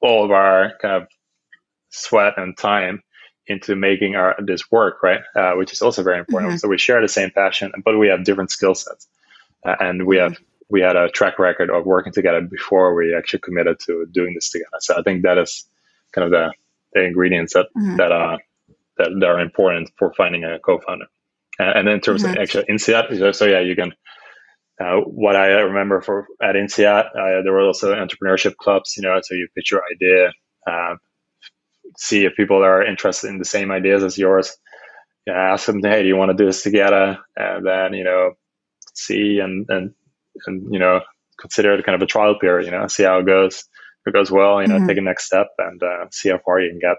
all 0.02 0.24
of 0.24 0.30
our 0.30 0.72
kind 0.82 1.02
of 1.02 1.08
sweat 1.90 2.34
and 2.36 2.56
time 2.58 3.02
into 3.46 3.76
making 3.76 4.16
our 4.16 4.36
this 4.44 4.70
work, 4.70 5.02
right? 5.02 5.20
Uh, 5.36 5.52
which 5.52 5.72
is 5.72 5.82
also 5.82 6.02
very 6.02 6.18
important. 6.18 6.52
Mm-hmm. 6.52 6.58
So 6.58 6.68
we 6.68 6.78
share 6.78 7.00
the 7.00 7.08
same 7.08 7.30
passion, 7.30 7.72
but 7.84 7.98
we 7.98 8.08
have 8.08 8.24
different 8.24 8.50
skill 8.50 8.74
sets, 8.74 9.06
uh, 9.64 9.76
and 9.80 10.06
we 10.06 10.16
mm-hmm. 10.16 10.32
have 10.32 10.42
we 10.74 10.80
had 10.80 10.96
a 10.96 11.08
track 11.08 11.38
record 11.38 11.70
of 11.70 11.86
working 11.86 12.12
together 12.12 12.40
before 12.40 12.96
we 12.96 13.14
actually 13.16 13.38
committed 13.38 13.78
to 13.78 14.06
doing 14.10 14.34
this 14.34 14.50
together. 14.50 14.78
So 14.80 14.98
I 14.98 15.02
think 15.02 15.22
that 15.22 15.38
is 15.38 15.68
kind 16.12 16.24
of 16.24 16.32
the, 16.32 16.52
the 16.92 17.04
ingredients 17.04 17.54
that 17.54 17.66
mm-hmm. 17.76 17.96
that 17.96 18.10
are 18.10 18.40
that, 18.98 19.10
that, 19.20 19.28
are 19.28 19.38
important 19.38 19.92
for 19.96 20.12
finding 20.14 20.42
a 20.42 20.58
co-founder. 20.58 21.06
And, 21.60 21.78
and 21.78 21.88
in 21.88 22.00
terms 22.00 22.24
of 22.24 22.30
mm-hmm. 22.30 22.42
actually 22.42 22.64
INSEAD, 22.64 23.34
so 23.36 23.44
yeah, 23.46 23.60
you 23.60 23.76
can. 23.76 23.92
Uh, 24.80 24.96
what 25.02 25.36
I 25.36 25.46
remember 25.60 26.00
for 26.00 26.26
at 26.42 26.56
INSEAD, 26.56 27.04
uh, 27.06 27.42
there 27.44 27.52
were 27.52 27.60
also 27.60 27.94
entrepreneurship 27.94 28.56
clubs. 28.56 28.96
You 28.96 29.04
know, 29.04 29.16
so 29.22 29.36
you 29.36 29.46
pitch 29.54 29.70
your 29.70 29.82
idea. 29.94 30.32
Uh, 30.66 30.96
see 31.96 32.24
if 32.24 32.34
people 32.34 32.64
are 32.64 32.84
interested 32.84 33.28
in 33.28 33.38
the 33.38 33.44
same 33.44 33.70
ideas 33.70 34.02
as 34.02 34.18
yours. 34.18 34.56
ask 35.28 35.66
them, 35.66 35.80
hey, 35.84 36.02
do 36.02 36.08
you 36.08 36.16
want 36.16 36.32
to 36.32 36.36
do 36.36 36.46
this 36.46 36.64
together? 36.64 37.18
And 37.36 37.64
then 37.64 37.94
you 37.94 38.02
know, 38.02 38.32
see 38.92 39.38
and 39.38 39.66
and 39.68 39.94
and 40.46 40.72
you 40.72 40.78
know, 40.78 41.00
consider 41.38 41.74
it 41.74 41.84
kind 41.84 41.96
of 41.96 42.02
a 42.02 42.06
trial 42.06 42.38
period. 42.38 42.66
You 42.66 42.72
know, 42.72 42.86
see 42.86 43.04
how 43.04 43.18
it 43.18 43.26
goes. 43.26 43.64
If 44.06 44.10
it 44.10 44.12
goes 44.12 44.30
well, 44.30 44.60
you 44.60 44.68
know, 44.68 44.76
mm-hmm. 44.76 44.86
take 44.86 44.98
a 44.98 45.00
next 45.00 45.24
step 45.24 45.48
and 45.58 45.82
uh, 45.82 46.06
see 46.10 46.28
how 46.28 46.38
far 46.44 46.60
you 46.60 46.70
can 46.70 46.78
get. 46.78 46.98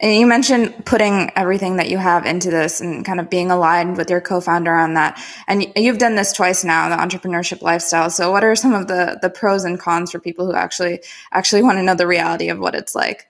And 0.00 0.12
you 0.14 0.26
mentioned 0.26 0.84
putting 0.84 1.30
everything 1.36 1.76
that 1.76 1.88
you 1.88 1.98
have 1.98 2.26
into 2.26 2.50
this 2.50 2.80
and 2.80 3.04
kind 3.04 3.20
of 3.20 3.30
being 3.30 3.50
aligned 3.50 3.96
with 3.96 4.10
your 4.10 4.20
co-founder 4.20 4.74
on 4.74 4.94
that. 4.94 5.18
And 5.46 5.66
you've 5.76 5.98
done 5.98 6.16
this 6.16 6.32
twice 6.32 6.64
now, 6.64 6.88
the 6.88 6.96
entrepreneurship 6.96 7.62
lifestyle. 7.62 8.10
So 8.10 8.30
what 8.30 8.44
are 8.44 8.56
some 8.56 8.74
of 8.74 8.88
the 8.88 9.18
the 9.22 9.30
pros 9.30 9.64
and 9.64 9.78
cons 9.78 10.10
for 10.10 10.18
people 10.18 10.46
who 10.46 10.54
actually 10.54 11.00
actually 11.32 11.62
want 11.62 11.78
to 11.78 11.82
know 11.82 11.94
the 11.94 12.06
reality 12.06 12.48
of 12.48 12.58
what 12.58 12.74
it's 12.74 12.94
like? 12.94 13.28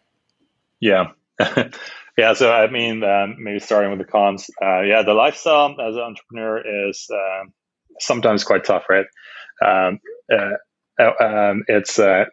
Yeah. 0.80 1.10
yeah, 2.18 2.32
so 2.32 2.50
I 2.50 2.70
mean, 2.70 3.04
um, 3.04 3.36
maybe 3.38 3.60
starting 3.60 3.90
with 3.90 3.98
the 3.98 4.10
cons. 4.10 4.50
Uh, 4.60 4.80
yeah, 4.80 5.02
the 5.02 5.14
lifestyle 5.14 5.76
as 5.80 5.94
an 5.94 6.00
entrepreneur 6.00 6.88
is 6.88 7.08
uh, 7.12 7.44
sometimes 8.00 8.44
quite 8.44 8.64
tough, 8.64 8.84
right? 8.88 9.06
Um, 9.64 10.00
uh, 10.32 10.56
uh 11.00 11.24
um, 11.24 11.64
it's 11.68 11.98
uh, 11.98 12.24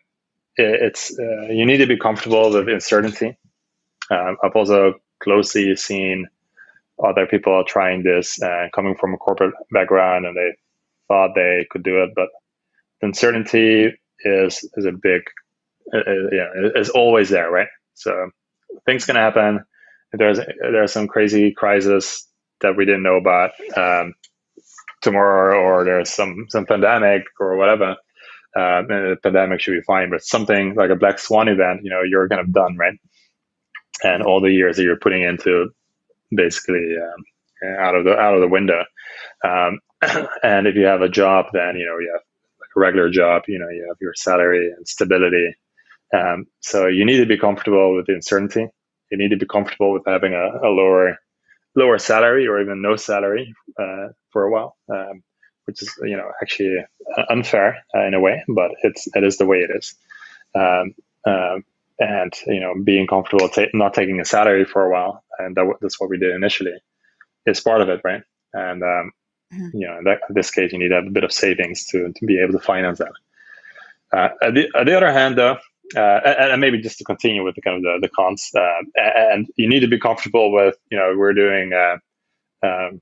it's 0.57 1.17
uh, 1.17 1.47
you 1.49 1.65
need 1.65 1.77
to 1.77 1.87
be 1.87 1.97
comfortable 1.97 2.51
with 2.51 2.69
uncertainty 2.69 3.37
um, 4.11 4.37
I've 4.43 4.55
also 4.55 4.95
closely 5.23 5.75
seen 5.75 6.27
other 7.03 7.25
people 7.25 7.63
trying 7.63 8.03
this, 8.03 8.41
uh, 8.41 8.67
coming 8.75 8.95
from 8.95 9.13
a 9.13 9.17
corporate 9.17 9.53
background, 9.71 10.25
and 10.25 10.35
they 10.35 10.51
thought 11.07 11.33
they 11.33 11.65
could 11.71 11.83
do 11.83 12.03
it, 12.03 12.11
but 12.15 12.29
uncertainty 13.01 13.93
is 14.23 14.69
is 14.75 14.85
a 14.85 14.91
big, 14.91 15.21
uh, 15.93 15.99
yeah, 16.31 16.49
is 16.75 16.89
always 16.89 17.29
there, 17.29 17.49
right? 17.49 17.69
So 17.95 18.29
things 18.85 19.05
can 19.05 19.15
happen. 19.15 19.63
There's 20.13 20.39
there's 20.59 20.91
some 20.91 21.07
crazy 21.07 21.51
crisis 21.51 22.27
that 22.59 22.75
we 22.75 22.85
didn't 22.85 23.03
know 23.03 23.15
about 23.15 23.51
um, 23.75 24.13
tomorrow, 25.01 25.59
or 25.59 25.83
there's 25.83 26.13
some 26.13 26.45
some 26.49 26.65
pandemic 26.65 27.23
or 27.39 27.57
whatever. 27.57 27.95
Uh, 28.53 28.81
the 28.81 29.17
pandemic 29.23 29.61
should 29.61 29.71
be 29.71 29.81
fine, 29.81 30.09
but 30.09 30.21
something 30.23 30.75
like 30.75 30.89
a 30.89 30.95
black 30.95 31.17
swan 31.17 31.47
event, 31.47 31.79
you 31.83 31.89
know, 31.89 32.01
you're 32.01 32.27
kind 32.27 32.41
of 32.41 32.51
done, 32.51 32.75
right? 32.77 32.99
and 34.03 34.23
all 34.23 34.41
the 34.41 34.51
years 34.51 34.77
that 34.77 34.83
you're 34.83 34.97
putting 34.97 35.23
into 35.23 35.69
basically 36.35 36.95
um, 36.97 37.75
out 37.79 37.95
of 37.95 38.05
the 38.05 38.17
out 38.17 38.35
of 38.35 38.41
the 38.41 38.47
window. 38.47 38.83
Um, 39.43 39.79
and 40.43 40.67
if 40.67 40.75
you 40.75 40.85
have 40.85 41.01
a 41.01 41.09
job, 41.09 41.47
then 41.53 41.75
you 41.75 41.85
know 41.85 41.99
you 41.99 42.11
have 42.13 42.21
like 42.59 42.69
a 42.75 42.79
regular 42.79 43.09
job. 43.09 43.43
You 43.47 43.59
know 43.59 43.69
you 43.69 43.85
have 43.87 43.97
your 44.01 44.13
salary 44.15 44.71
and 44.71 44.87
stability. 44.87 45.55
Um, 46.13 46.45
so 46.59 46.87
you 46.87 47.05
need 47.05 47.17
to 47.17 47.25
be 47.25 47.37
comfortable 47.37 47.95
with 47.95 48.07
the 48.07 48.13
uncertainty. 48.13 48.67
You 49.11 49.17
need 49.17 49.29
to 49.29 49.37
be 49.37 49.45
comfortable 49.45 49.93
with 49.93 50.03
having 50.05 50.33
a, 50.33 50.67
a 50.67 50.69
lower 50.69 51.17
lower 51.75 51.97
salary 51.97 52.47
or 52.47 52.61
even 52.61 52.81
no 52.81 52.95
salary 52.95 53.53
uh, 53.79 54.07
for 54.29 54.43
a 54.43 54.51
while, 54.51 54.75
um, 54.89 55.23
which 55.65 55.81
is 55.81 55.93
you 56.03 56.17
know 56.17 56.31
actually 56.41 56.83
unfair 57.29 57.83
uh, 57.95 58.05
in 58.05 58.13
a 58.13 58.19
way, 58.19 58.43
but 58.47 58.71
it's 58.83 59.07
it 59.15 59.23
is 59.23 59.37
the 59.37 59.45
way 59.45 59.59
it 59.59 59.71
is. 59.73 59.95
Um, 60.53 60.95
um, 61.25 61.63
and 62.01 62.33
you 62.47 62.59
know 62.59 62.73
being 62.83 63.07
comfortable 63.07 63.47
ta- 63.47 63.73
not 63.73 63.93
taking 63.93 64.19
a 64.19 64.25
salary 64.25 64.65
for 64.65 64.83
a 64.83 64.91
while 64.91 65.23
and 65.39 65.55
that, 65.55 65.71
that's 65.81 65.99
what 65.99 66.09
we 66.09 66.17
did 66.17 66.33
initially 66.33 66.73
is 67.45 67.61
part 67.61 67.81
of 67.81 67.89
it 67.89 68.01
right 68.03 68.23
and 68.53 68.83
um, 68.83 69.11
mm-hmm. 69.53 69.77
you 69.77 69.87
know 69.87 69.99
in, 69.99 70.03
that, 70.03 70.19
in, 70.27 70.35
this 70.35 70.51
case 70.51 70.73
you 70.73 70.79
need 70.79 70.89
to 70.89 70.95
have 70.95 71.07
a 71.07 71.11
bit 71.11 71.23
of 71.23 71.31
savings 71.31 71.85
to, 71.85 72.11
to 72.11 72.25
be 72.25 72.39
able 72.39 72.53
to 72.53 72.59
finance 72.59 72.97
that 72.97 73.11
uh, 74.13 74.29
at, 74.41 74.53
the, 74.55 74.67
at 74.75 74.85
the 74.85 74.97
other 74.97 75.11
hand 75.11 75.37
though 75.37 75.57
uh, 75.95 76.19
and, 76.25 76.51
and, 76.51 76.61
maybe 76.61 76.81
just 76.81 76.97
to 76.97 77.03
continue 77.03 77.43
with 77.43 77.55
the 77.55 77.61
kind 77.61 77.77
of 77.77 77.83
the, 77.83 78.07
the 78.07 78.09
cons 78.09 78.49
uh, 78.55 78.81
and 78.95 79.47
you 79.57 79.67
need 79.67 79.81
to 79.81 79.87
be 79.87 79.99
comfortable 79.99 80.51
with 80.51 80.75
you 80.89 80.97
know 80.97 81.13
we're 81.17 81.33
doing 81.33 81.73
uh, 81.73 81.97
um, 82.65 83.01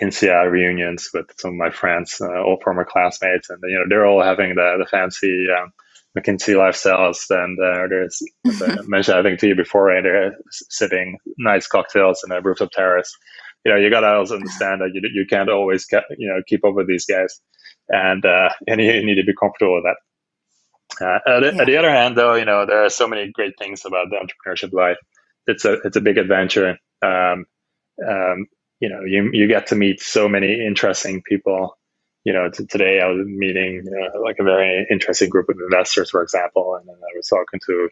INSEAD 0.00 0.50
reunions 0.50 1.10
with 1.12 1.26
some 1.38 1.52
of 1.52 1.56
my 1.56 1.70
friends, 1.70 2.20
uh, 2.20 2.42
all 2.42 2.58
former 2.62 2.84
classmates, 2.84 3.50
and 3.50 3.58
you 3.64 3.78
know 3.78 3.84
they're 3.88 4.06
all 4.06 4.22
having 4.22 4.54
the 4.54 4.76
the 4.78 4.86
fancy 4.86 5.46
um, 5.50 5.72
McKinsey 6.16 6.54
lifestyles, 6.54 7.24
and 7.30 7.58
uh, 7.58 7.86
there's 7.88 8.22
I 8.46 8.82
mentioned 8.86 9.18
I 9.18 9.22
think 9.22 9.38
to 9.40 9.48
you 9.48 9.54
before, 9.54 9.86
right? 9.86 10.02
They're 10.02 10.36
sipping 10.50 11.18
nice 11.38 11.66
cocktails 11.66 12.22
in 12.24 12.32
a 12.32 12.40
rooftop 12.40 12.70
terrace. 12.72 13.14
You 13.64 13.72
know, 13.72 13.78
you 13.78 13.90
gotta 13.90 14.08
also 14.08 14.36
understand 14.36 14.80
that 14.80 14.90
you 14.94 15.02
you 15.12 15.26
can't 15.28 15.50
always 15.50 15.84
get, 15.84 16.04
you 16.16 16.28
know 16.28 16.42
keep 16.46 16.64
up 16.64 16.74
with 16.74 16.88
these 16.88 17.04
guys, 17.04 17.40
and 17.88 18.24
uh, 18.24 18.50
and 18.66 18.80
you 18.80 19.04
need 19.04 19.16
to 19.16 19.24
be 19.24 19.34
comfortable 19.38 19.74
with 19.74 19.84
that. 19.84 19.96
Uh, 21.00 21.18
yeah. 21.26 21.48
at, 21.60 21.66
the 21.66 21.76
other 21.76 21.90
hand, 21.90 22.16
though, 22.16 22.34
you 22.34 22.44
know 22.44 22.66
there 22.66 22.84
are 22.84 22.90
so 22.90 23.08
many 23.08 23.30
great 23.32 23.54
things 23.58 23.84
about 23.84 24.08
the 24.10 24.16
entrepreneurship 24.16 24.72
life. 24.72 24.98
It's 25.46 25.64
a 25.64 25.74
it's 25.84 25.96
a 25.96 26.00
big 26.00 26.18
adventure. 26.18 26.78
Um, 27.02 27.46
um, 28.06 28.46
you 28.80 28.88
know, 28.88 29.02
you 29.04 29.30
you 29.32 29.46
get 29.48 29.68
to 29.68 29.76
meet 29.76 30.00
so 30.00 30.28
many 30.28 30.64
interesting 30.66 31.22
people 31.22 31.76
you 32.24 32.32
know, 32.32 32.50
t- 32.50 32.66
today 32.66 33.00
I 33.00 33.06
was 33.06 33.26
meeting 33.26 33.84
uh, 33.88 34.20
like 34.22 34.36
a 34.38 34.44
very 34.44 34.86
interesting 34.90 35.30
group 35.30 35.48
of 35.48 35.56
investors, 35.58 36.10
for 36.10 36.22
example, 36.22 36.74
and 36.76 36.86
then 36.86 36.96
I 36.96 37.16
was 37.16 37.28
talking 37.28 37.60
to 37.66 37.88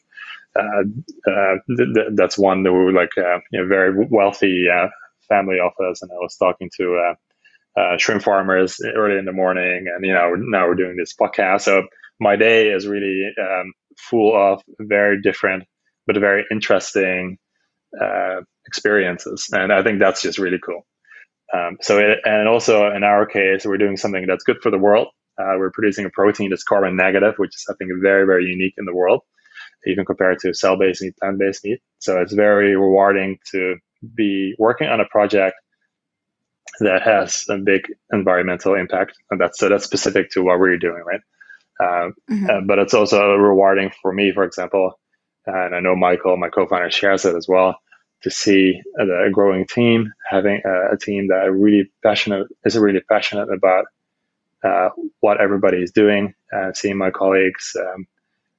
uh, 0.57 1.31
uh, 1.31 1.55
th- 1.77 1.95
th- 1.95 2.09
that's 2.15 2.39
one 2.39 2.63
that 2.65 2.73
were 2.73 2.93
like 2.93 3.17
uh, 3.17 3.39
you 3.53 3.61
know 3.61 3.67
very 3.67 4.07
wealthy 4.11 4.67
uh, 4.69 4.89
family 5.29 5.57
office, 5.57 6.03
and 6.03 6.11
I 6.13 6.17
was 6.17 6.37
talking 6.37 6.71
to 6.77 7.15
uh, 7.79 7.97
shrimp 7.99 8.23
farmers 8.23 8.81
early 8.97 9.19
in 9.19 9.25
the 9.25 9.33
morning, 9.33 9.87
and 9.95 10.05
you 10.05 10.13
know 10.13 10.35
now 10.37 10.67
we're 10.67 10.75
doing 10.75 10.97
this 10.97 11.15
podcast, 11.15 11.63
so 11.63 11.85
my 12.21 12.37
day 12.37 12.71
is 12.71 12.87
really 12.87 13.31
um, 13.41 13.73
full 13.99 14.37
of 14.37 14.63
very 14.81 15.21
different 15.21 15.65
but 16.07 16.17
very 16.19 16.45
interesting 16.51 17.39
experiences, 18.67 19.49
and 19.53 19.73
I 19.73 19.83
think 19.83 19.99
that's 19.99 20.23
just 20.23 20.39
really 20.39 20.59
cool. 20.65 20.87
Um, 21.53 21.79
so, 21.81 21.99
it, 21.99 22.19
and 22.25 22.49
also 22.49 22.91
in 22.93 23.05
our 23.05 23.27
case, 23.27 23.65
we're 23.65 23.79
doing 23.79 23.97
something 23.97 24.27
that's 24.27 24.45
good 24.45 24.59
for 24.63 24.71
the 24.71 24.79
world. 24.79 25.09
Uh, 25.39 25.55
we're 25.59 25.71
producing 25.71 26.05
a 26.05 26.11
protein 26.11 26.51
that's 26.51 26.65
carbon 26.65 26.97
negative, 26.97 27.35
which 27.37 27.55
is 27.55 27.65
I 27.71 27.75
think 27.79 27.91
very, 28.03 28.27
very 28.27 28.45
unique 28.45 28.75
in 28.77 28.85
the 28.85 28.95
world, 28.95 29.23
even 29.87 30.05
compared 30.05 30.41
to 30.41 30.55
cell-based 30.55 31.03
meat, 31.03 31.17
plant-based 31.21 31.65
meat. 31.65 31.81
So 32.01 32.21
it's 32.21 32.33
very 32.33 32.77
rewarding 32.77 33.39
to 33.53 33.77
be 34.15 34.55
working 34.59 34.89
on 34.89 35.01
a 35.01 35.07
project 35.07 35.57
that 36.81 37.03
has 37.03 37.45
a 37.49 37.57
big 37.59 37.83
environmental 38.13 38.75
impact, 38.75 39.13
and 39.31 39.41
that's 39.41 39.59
so 39.59 39.69
that's 39.69 39.85
specific 39.85 40.31
to 40.31 40.43
what 40.43 40.59
we're 40.59 40.79
doing, 40.79 41.03
right? 41.07 41.21
Uh, 41.81 42.11
mm-hmm. 42.31 42.47
uh, 42.51 42.61
but 42.67 42.79
it's 42.79 42.95
also 42.95 43.35
rewarding 43.35 43.91
for 44.03 44.13
me, 44.13 44.33
for 44.33 44.45
example, 44.45 44.99
and 45.47 45.75
I 45.75 45.81
know 45.81 45.97
Michael, 45.97 46.37
my 46.37 46.49
co-founder, 46.49 46.91
shares 46.91 47.25
it 47.25 47.37
as 47.37 47.49
well. 47.49 47.79
To 48.23 48.31
see 48.33 48.83
a 48.99 49.31
growing 49.31 49.65
team, 49.65 50.13
having 50.29 50.61
a, 50.65 50.95
a 50.95 50.99
team 50.99 51.29
that 51.29 51.53
really 51.53 51.89
passionate 52.03 52.49
is 52.65 52.77
really 52.77 53.01
passionate 53.09 53.49
about 53.49 53.85
uh, 54.65 54.89
what 55.21 55.41
everybody 55.41 55.79
is 55.79 55.93
doing, 55.93 56.35
uh, 56.53 56.73
seeing 56.73 56.99
my 56.99 57.13
colleagues 57.13 57.77
um, 57.79 58.09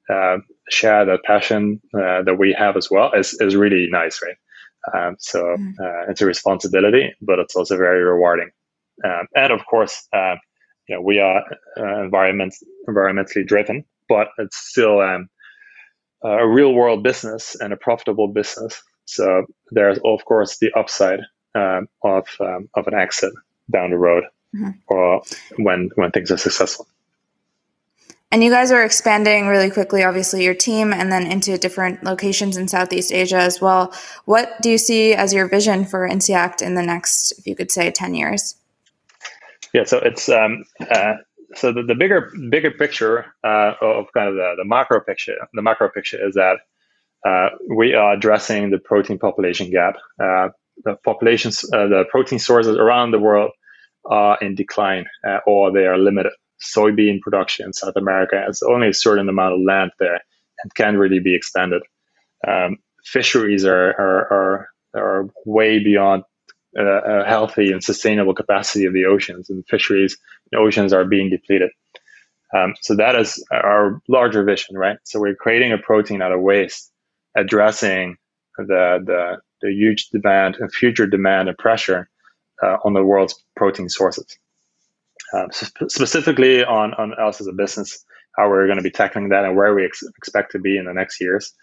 uh, 0.10 0.38
share 0.70 1.06
that 1.06 1.24
passion 1.26 1.82
uh, 1.94 2.22
that 2.24 2.38
we 2.40 2.54
have 2.54 2.78
as 2.78 2.90
well 2.90 3.12
is, 3.12 3.34
is 3.42 3.56
really 3.56 3.88
nice, 3.92 4.22
right? 4.24 4.38
Um, 4.94 5.18
so 5.20 5.44
mm. 5.44 5.74
uh, 5.80 6.10
it's 6.10 6.22
a 6.22 6.26
responsibility, 6.26 7.14
but 7.22 7.40
it's 7.40 7.56
also 7.56 7.78
very 7.78 8.02
rewarding. 8.02 8.50
Um, 9.04 9.28
and 9.36 9.52
of 9.52 9.66
course, 9.66 10.08
uh, 10.14 10.36
you 10.90 10.96
know, 10.96 11.02
we 11.02 11.20
are 11.20 11.44
environment 11.78 12.56
environmentally 12.88 13.46
driven, 13.46 13.86
but 14.10 14.30
it's 14.40 14.58
still 14.58 15.00
um, 15.00 15.30
a 16.24 16.48
real 16.48 16.74
world 16.74 17.04
business 17.04 17.56
and 17.60 17.72
a 17.72 17.78
profitable 17.78 18.28
business. 18.28 18.82
So 19.06 19.46
there's 19.72 20.00
of 20.04 20.26
course 20.26 20.58
the 20.58 20.72
upside 20.74 21.22
um, 21.56 21.88
of 22.04 22.28
um, 22.40 22.70
of 22.76 22.88
an 22.88 22.96
exit 22.96 23.34
down 23.72 23.92
the 23.92 23.98
road, 23.98 24.24
mm-hmm. 24.56 24.72
or 24.88 25.22
when 25.58 25.92
when 25.96 26.12
things 26.12 26.32
are 26.32 26.38
successful. 26.38 26.88
And 28.32 28.44
you 28.44 28.52
guys 28.52 28.72
are 28.72 28.84
expanding 28.84 29.48
really 29.48 29.72
quickly, 29.72 30.04
obviously, 30.04 30.44
your 30.44 30.54
team, 30.54 30.94
and 30.94 31.12
then 31.12 31.26
into 31.26 31.58
different 31.58 32.04
locations 32.04 32.58
in 32.58 32.68
Southeast 32.68 33.12
Asia 33.12 33.38
as 33.38 33.60
well. 33.60 33.92
What 34.26 34.62
do 34.62 34.70
you 34.70 34.78
see 34.78 35.14
as 35.14 35.34
your 35.34 35.48
vision 35.48 35.84
for 35.84 36.08
INSEACT 36.08 36.62
in 36.62 36.76
the 36.76 36.84
next, 36.84 37.32
if 37.40 37.48
you 37.48 37.56
could 37.56 37.72
say, 37.72 37.90
10 37.90 38.14
years? 38.14 38.56
Yeah, 39.74 39.84
so 39.86 40.00
it's 40.00 40.30
um, 40.30 40.64
uh, 40.90 41.16
so 41.56 41.72
the, 41.72 41.84
the 41.84 41.96
bigger 41.96 42.32
bigger 42.50 42.72
picture 42.72 43.26
uh, 43.44 43.74
of 43.82 44.08
kind 44.14 44.30
of 44.30 44.36
the, 44.36 44.56
the 44.58 44.66
macro 44.66 45.02
picture. 45.02 45.36
The 45.54 45.62
macro 45.62 45.90
picture 45.90 46.26
is 46.26 46.36
that 46.36 46.58
uh, 47.28 47.50
we 47.70 47.94
are 47.94 48.14
addressing 48.14 48.72
the 48.72 48.80
protein 48.80 49.20
population 49.20 49.70
gap. 49.72 49.96
Uh, 50.22 50.50
the 50.86 50.96
populations, 51.04 51.64
uh, 51.74 51.88
the 51.88 52.06
protein 52.10 52.40
sources 52.40 52.78
around 52.78 53.12
the 53.12 53.20
world 53.20 53.52
are 54.06 54.38
in 54.42 54.56
decline, 54.56 55.06
uh, 55.28 55.40
or 55.46 55.72
they 55.72 55.86
are 55.86 55.98
limited 55.98 56.32
soybean 56.62 57.20
production 57.22 57.66
in 57.68 57.74
South 57.74 57.96
America. 57.96 58.42
has 58.46 58.62
only 58.64 58.90
a 58.90 58.94
certain 58.94 59.30
amount 59.30 59.54
of 59.54 59.62
land 59.66 59.92
there 60.00 60.22
and 60.64 60.76
can't 60.76 60.98
really 60.98 61.20
be 61.20 61.36
expanded. 61.36 61.84
Um, 62.48 62.78
fisheries 63.04 63.66
are, 63.66 63.90
are, 63.92 64.34
are, 64.34 64.70
are 64.96 65.30
way 65.46 65.84
beyond 65.84 66.24
uh, 66.78 67.02
a 67.02 67.26
healthy 67.26 67.72
and 67.72 67.84
sustainable 67.84 68.34
capacity 68.34 68.86
of 68.86 68.94
the 68.94 69.06
oceans, 69.06 69.50
and 69.50 69.66
fisheries 69.68 70.18
and 70.52 70.62
oceans 70.62 70.94
are 70.94 71.06
being 71.06 71.30
depleted. 71.30 71.72
Um, 72.56 72.74
so 72.82 72.96
that 72.96 73.16
is 73.16 73.44
our 73.52 74.02
larger 74.08 74.44
vision, 74.44 74.78
right? 74.78 74.98
So 75.04 75.20
we're 75.20 75.36
creating 75.36 75.72
a 75.72 75.78
protein 75.78 76.22
out 76.22 76.32
of 76.32 76.42
waste, 76.42 76.92
addressing 77.36 78.18
the 78.58 79.00
the, 79.06 79.38
the 79.62 79.72
huge 79.72 80.10
demand 80.10 80.58
and 80.60 80.74
future 80.74 81.08
demand 81.08 81.50
and 81.50 81.58
pressure 81.58 82.10
uh, 82.64 82.78
on 82.84 82.94
the 82.94 83.04
world's 83.04 83.36
protein 83.56 83.90
sources 83.90 84.38
um, 85.34 85.48
sp- 85.54 85.90
specifically 85.90 86.64
on, 86.64 86.94
on 86.96 87.14
us 87.14 87.42
as 87.42 87.48
a 87.48 87.54
business, 87.54 88.04
how 88.36 88.50
we're 88.50 88.66
going 88.66 88.78
to 88.78 88.84
be 88.84 88.92
tackling 88.92 89.30
that 89.30 89.46
and 89.46 89.56
where 89.56 89.74
we 89.74 89.86
ex- 89.86 90.04
expect 90.18 90.52
to 90.52 90.60
be 90.60 90.78
in 90.78 90.86
the 90.86 90.94
next 90.94 91.20
years. 91.22 91.54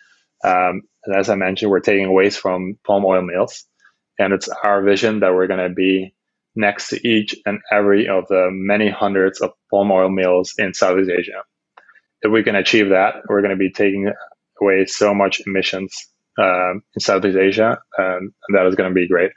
Um, 0.44 0.82
as 1.14 1.28
I 1.28 1.34
mentioned, 1.34 1.70
we're 1.70 1.80
taking 1.80 2.12
waste 2.12 2.38
from 2.38 2.78
palm 2.86 3.04
oil 3.04 3.22
mills, 3.22 3.64
and 4.18 4.32
it's 4.32 4.48
our 4.64 4.82
vision 4.82 5.20
that 5.20 5.34
we're 5.34 5.46
going 5.46 5.68
to 5.68 5.74
be 5.74 6.14
next 6.54 6.88
to 6.88 7.08
each 7.08 7.34
and 7.44 7.60
every 7.70 8.08
of 8.08 8.26
the 8.28 8.48
many 8.50 8.88
hundreds 8.88 9.40
of 9.40 9.50
palm 9.70 9.90
oil 9.90 10.08
mills 10.08 10.54
in 10.58 10.72
Southeast 10.72 11.10
Asia. 11.10 11.42
If 12.22 12.32
we 12.32 12.42
can 12.42 12.56
achieve 12.56 12.88
that, 12.88 13.16
we're 13.28 13.42
going 13.42 13.50
to 13.50 13.56
be 13.56 13.70
taking 13.70 14.10
away 14.60 14.86
so 14.86 15.14
much 15.14 15.40
emissions 15.46 15.94
um, 16.38 16.82
in 16.94 17.00
Southeast 17.00 17.36
Asia, 17.36 17.78
um, 17.98 18.32
and 18.48 18.56
that 18.56 18.66
is 18.66 18.74
going 18.74 18.90
to 18.90 18.94
be 18.94 19.06
great. 19.06 19.32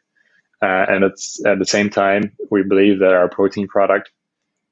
Uh, 0.61 0.85
and 0.89 1.03
it's 1.03 1.43
at 1.45 1.59
the 1.59 1.65
same 1.65 1.89
time, 1.89 2.35
we 2.51 2.63
believe 2.63 2.99
that 2.99 3.13
our 3.13 3.29
protein 3.29 3.67
product 3.67 4.09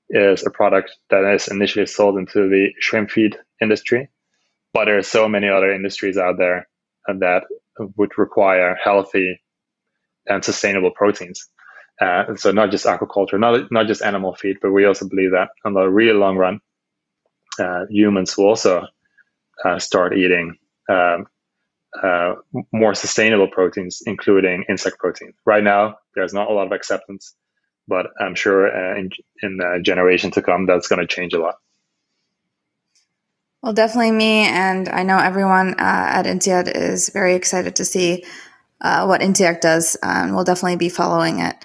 is 0.09 0.45
a 0.45 0.49
product 0.49 0.91
that 1.09 1.23
is 1.33 1.47
initially 1.49 1.85
sold 1.85 2.17
into 2.17 2.49
the 2.49 2.69
shrimp 2.79 3.11
feed 3.11 3.37
industry, 3.61 4.09
but 4.73 4.85
there 4.85 4.97
are 4.97 5.03
so 5.03 5.27
many 5.27 5.49
other 5.49 5.71
industries 5.71 6.17
out 6.17 6.37
there 6.37 6.67
that 7.07 7.43
would 7.95 8.17
require 8.17 8.77
healthy 8.81 9.39
and 10.27 10.43
sustainable 10.43 10.91
proteins. 10.91 11.47
Uh, 11.99 12.35
so 12.35 12.51
not 12.51 12.69
just 12.69 12.85
aquaculture, 12.85 13.39
not 13.39 13.71
not 13.71 13.87
just 13.87 14.03
animal 14.03 14.35
feed, 14.35 14.57
but 14.61 14.71
we 14.71 14.85
also 14.85 15.07
believe 15.07 15.31
that 15.31 15.49
on 15.65 15.73
the 15.73 15.87
real 15.87 16.15
long 16.15 16.37
run, 16.37 16.59
uh, 17.59 17.85
humans 17.89 18.37
will 18.37 18.45
also 18.45 18.85
uh, 19.65 19.79
start 19.79 20.15
eating 20.15 20.55
um, 20.89 21.25
uh, 22.03 22.35
more 22.71 22.93
sustainable 22.93 23.47
proteins, 23.47 24.03
including 24.05 24.63
insect 24.69 24.99
protein. 24.99 25.33
Right 25.45 25.63
now, 25.63 25.97
there's 26.13 26.33
not 26.33 26.51
a 26.51 26.53
lot 26.53 26.67
of 26.67 26.71
acceptance 26.71 27.35
but 27.87 28.07
I'm 28.19 28.35
sure 28.35 28.67
uh, 28.67 28.97
in 28.97 29.09
in 29.41 29.57
the 29.57 29.79
generation 29.81 30.31
to 30.31 30.41
come, 30.41 30.65
that's 30.65 30.87
going 30.87 30.99
to 30.99 31.07
change 31.07 31.33
a 31.33 31.39
lot. 31.39 31.55
Well, 33.63 33.73
definitely 33.73 34.11
me, 34.11 34.45
and 34.45 34.87
I 34.89 35.03
know 35.03 35.17
everyone 35.17 35.73
uh, 35.79 36.07
at 36.13 36.25
INSEAD 36.25 36.75
is 36.75 37.09
very 37.09 37.33
excited 37.33 37.75
to 37.77 37.85
see 37.85 38.23
uh, 38.81 39.05
what 39.05 39.21
INSEACT 39.21 39.61
does, 39.61 39.97
and 40.03 40.35
we'll 40.35 40.43
definitely 40.43 40.77
be 40.77 40.89
following 40.89 41.39
it. 41.39 41.55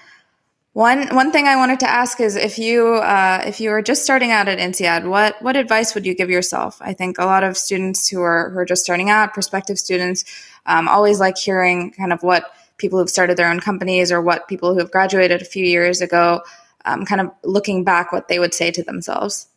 One 0.74 1.14
one 1.14 1.32
thing 1.32 1.46
I 1.46 1.56
wanted 1.56 1.80
to 1.80 1.90
ask 1.90 2.18
is 2.18 2.34
if 2.34 2.58
you 2.58 2.94
uh, 2.94 3.42
if 3.44 3.60
you 3.60 3.68
were 3.68 3.82
just 3.82 4.04
starting 4.04 4.30
out 4.30 4.48
at 4.48 4.58
INSEAD, 4.58 5.06
what 5.06 5.40
what 5.42 5.54
advice 5.54 5.94
would 5.94 6.06
you 6.06 6.14
give 6.14 6.30
yourself? 6.30 6.78
I 6.80 6.94
think 6.94 7.18
a 7.18 7.26
lot 7.26 7.44
of 7.44 7.58
students 7.58 8.08
who 8.08 8.22
are 8.22 8.48
who 8.50 8.58
are 8.58 8.64
just 8.64 8.82
starting 8.82 9.10
out, 9.10 9.34
prospective 9.34 9.78
students, 9.78 10.24
um, 10.64 10.88
always 10.88 11.20
like 11.20 11.36
hearing 11.36 11.92
kind 11.92 12.12
of 12.12 12.22
what 12.22 12.44
people 12.78 12.98
who've 12.98 13.10
started 13.10 13.36
their 13.36 13.50
own 13.50 13.60
companies 13.60 14.10
or 14.10 14.22
what 14.22 14.48
people 14.48 14.72
who 14.72 14.78
have 14.78 14.90
graduated 14.90 15.42
a 15.42 15.44
few 15.44 15.64
years 15.64 16.00
ago, 16.00 16.40
um, 16.86 17.04
kind 17.04 17.20
of 17.20 17.30
looking 17.44 17.84
back, 17.84 18.10
what 18.10 18.28
they 18.28 18.38
would 18.38 18.54
say 18.54 18.70
to 18.70 18.82
themselves? 18.82 19.48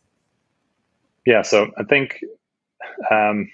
Yeah, 1.24 1.42
so 1.42 1.70
I 1.76 1.82
think 1.82 2.22
um, 3.10 3.50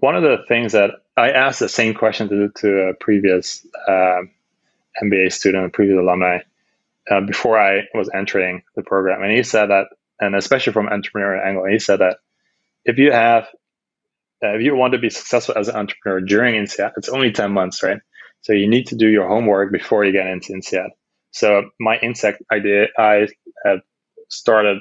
one 0.00 0.16
of 0.16 0.22
the 0.22 0.44
things 0.48 0.72
that 0.72 0.90
I 1.18 1.30
asked 1.30 1.58
the 1.58 1.68
same 1.68 1.94
question 1.94 2.28
to, 2.28 2.48
to 2.60 2.80
a 2.90 2.94
previous 2.94 3.66
uh, 3.88 4.20
MBA 5.02 5.32
student, 5.32 5.66
a 5.66 5.68
previous 5.68 5.98
alumni, 5.98 6.38
uh, 7.10 7.20
before 7.22 7.58
I 7.58 7.88
was 7.92 8.08
entering 8.14 8.62
the 8.76 8.82
program, 8.82 9.22
and 9.22 9.32
he 9.32 9.42
said 9.42 9.66
that, 9.70 9.88
and 10.20 10.36
especially 10.36 10.72
from 10.72 10.86
an 10.86 11.02
entrepreneurial 11.02 11.44
angle, 11.44 11.64
he 11.64 11.78
said 11.78 12.00
that 12.00 12.18
if 12.84 12.98
you 12.98 13.10
have, 13.10 13.44
uh, 14.44 14.54
if 14.54 14.62
you 14.62 14.76
want 14.76 14.92
to 14.92 14.98
be 14.98 15.10
successful 15.10 15.56
as 15.58 15.68
an 15.68 15.74
entrepreneur 15.74 16.20
during 16.20 16.54
INSEAD, 16.54 16.92
it's 16.96 17.08
only 17.08 17.32
ten 17.32 17.50
months, 17.50 17.82
right? 17.82 17.98
So 18.42 18.52
you 18.52 18.68
need 18.68 18.86
to 18.88 18.96
do 18.96 19.08
your 19.08 19.26
homework 19.26 19.72
before 19.72 20.04
you 20.04 20.12
get 20.12 20.28
into 20.28 20.52
INSEAD. 20.52 20.90
So 21.32 21.70
my 21.80 21.98
insect 21.98 22.42
idea, 22.52 22.86
I 22.96 23.26
had 23.64 23.80
started 24.28 24.78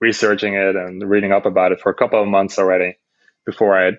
researching 0.00 0.54
it 0.54 0.76
and 0.76 1.08
reading 1.08 1.32
up 1.32 1.44
about 1.44 1.72
it 1.72 1.80
for 1.80 1.90
a 1.90 1.94
couple 1.94 2.22
of 2.22 2.28
months 2.28 2.58
already 2.58 2.96
before 3.44 3.78
I 3.78 3.92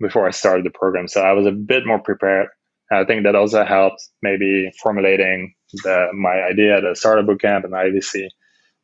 before 0.00 0.26
I 0.26 0.30
started 0.30 0.64
the 0.64 0.70
program. 0.70 1.08
So 1.08 1.22
I 1.22 1.32
was 1.32 1.46
a 1.46 1.52
bit 1.52 1.86
more 1.86 1.98
prepared. 1.98 2.48
I 2.92 3.04
think 3.04 3.24
that 3.24 3.34
also 3.34 3.64
helped 3.64 4.08
maybe 4.22 4.70
formulating 4.82 5.54
the, 5.82 6.08
my 6.12 6.42
idea, 6.42 6.80
the 6.80 6.94
startup 6.94 7.26
bootcamp 7.26 7.64
and 7.64 7.72
IVC, 7.72 8.28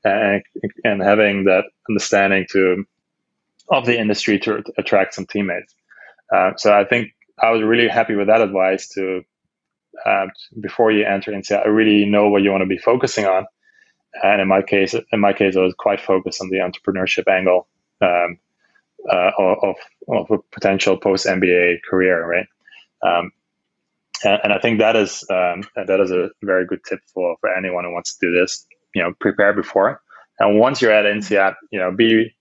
and, 0.05 0.43
and 0.85 1.03
having 1.03 1.45
that 1.45 1.65
understanding 1.89 2.47
to 2.53 2.85
of 3.71 3.87
the 3.87 3.99
industry 3.99 4.39
to, 4.41 4.63
attract 4.79 5.15
some 5.15 5.27
teammates. 5.27 5.75
Uh, 6.35 6.53
so 6.57 6.73
I 6.73 6.85
think 6.85 7.11
I 7.41 7.51
was 7.51 7.63
really 7.63 7.89
happy 7.89 8.15
with 8.15 8.27
that 8.27 8.41
advice 8.41 8.89
to 8.91 9.23
uh, 10.05 10.27
before 10.61 10.91
you 10.91 11.05
enter 11.05 11.33
into 11.33 11.57
I 11.57 11.67
really 11.67 12.05
know 12.05 12.29
what 12.29 12.43
you 12.43 12.51
want 12.51 12.63
to 12.63 12.67
be 12.67 12.79
focusing 12.79 13.27
on. 13.27 13.47
And 14.23 14.41
in 14.41 14.49
my 14.49 14.63
case, 14.63 14.95
in 14.95 15.21
my 15.21 15.33
case, 15.33 15.57
I 15.57 15.61
was 15.61 15.75
quite 15.79 16.01
focused 16.01 16.41
on 16.41 16.51
the 16.51 16.59
entrepreneurship 16.59 17.33
angle 17.33 17.69
um, 18.01 18.39
uh, 19.11 19.31
of, 19.39 19.77
of 20.09 20.31
a 20.31 20.39
potential 20.53 20.97
post 20.97 21.27
MBA 21.27 21.79
career, 21.89 22.27
right? 22.27 22.47
Um, 23.03 23.33
and, 24.25 24.41
and, 24.45 24.53
I 24.53 24.59
think 24.59 24.81
that 24.81 24.97
is 24.97 25.25
um, 25.31 25.65
that 25.75 26.01
is 26.01 26.11
a 26.11 26.31
very 26.43 26.67
good 26.67 26.85
tip 26.85 27.01
for, 27.15 27.37
for 27.41 27.55
anyone 27.55 27.85
who 27.85 27.93
wants 27.93 28.17
to 28.17 28.27
do 28.27 28.39
this. 28.39 28.67
You 28.95 29.03
know, 29.03 29.15
prepare 29.21 29.55
before, 29.55 30.03
and 30.39 30.59
once 30.59 30.83
you're 30.83 30.93
at 30.93 31.07
INSEAD, 31.07 31.55
you 31.71 31.79
know, 31.79 31.93
be 31.93 32.35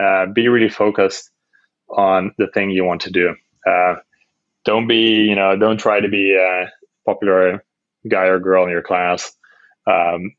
uh, 0.00 0.26
be 0.26 0.48
really 0.48 0.68
focused 0.68 1.30
on 1.88 2.32
the 2.38 2.46
thing 2.48 2.70
you 2.70 2.84
want 2.84 3.00
to 3.02 3.10
do. 3.10 3.34
Uh, 3.66 3.96
don't 4.64 4.86
be, 4.86 5.22
you 5.22 5.34
know, 5.34 5.56
don't 5.56 5.78
try 5.78 6.00
to 6.00 6.08
be 6.08 6.34
a 6.34 6.70
popular 7.06 7.64
guy 8.06 8.24
or 8.24 8.38
girl 8.38 8.64
in 8.64 8.70
your 8.70 8.82
class. 8.82 9.32
Um, 9.86 10.34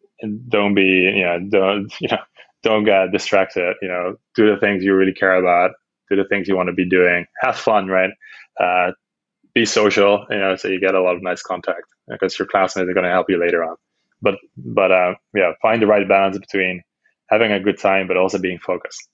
don't 0.47 0.75
be, 0.75 1.11
you 1.15 1.23
know, 1.23 1.39
don't, 1.49 1.93
you 1.99 2.09
know, 2.09 2.19
don't 2.63 2.83
get 2.83 3.11
distracted. 3.11 3.75
You 3.81 3.87
know, 3.87 4.15
do 4.35 4.53
the 4.53 4.59
things 4.59 4.83
you 4.83 4.95
really 4.95 5.13
care 5.13 5.35
about. 5.35 5.71
Do 6.09 6.15
the 6.15 6.25
things 6.25 6.47
you 6.47 6.55
want 6.55 6.67
to 6.67 6.73
be 6.73 6.87
doing. 6.87 7.25
Have 7.41 7.55
fun, 7.55 7.87
right? 7.87 8.11
Uh, 8.59 8.91
be 9.53 9.65
social, 9.65 10.25
you 10.29 10.37
know, 10.37 10.55
so 10.55 10.67
you 10.67 10.79
get 10.79 10.95
a 10.95 11.01
lot 11.01 11.15
of 11.15 11.23
nice 11.23 11.41
contact 11.41 11.85
because 12.07 12.37
your 12.37 12.47
classmates 12.47 12.89
are 12.89 12.93
going 12.93 13.03
to 13.03 13.09
help 13.11 13.29
you 13.29 13.39
later 13.39 13.63
on. 13.63 13.75
But, 14.21 14.35
but 14.57 14.91
uh, 14.91 15.15
yeah, 15.33 15.53
find 15.61 15.81
the 15.81 15.87
right 15.87 16.07
balance 16.07 16.37
between 16.37 16.81
having 17.29 17.51
a 17.51 17.59
good 17.59 17.79
time 17.79 18.07
but 18.07 18.17
also 18.17 18.37
being 18.37 18.59
focused 18.59 19.07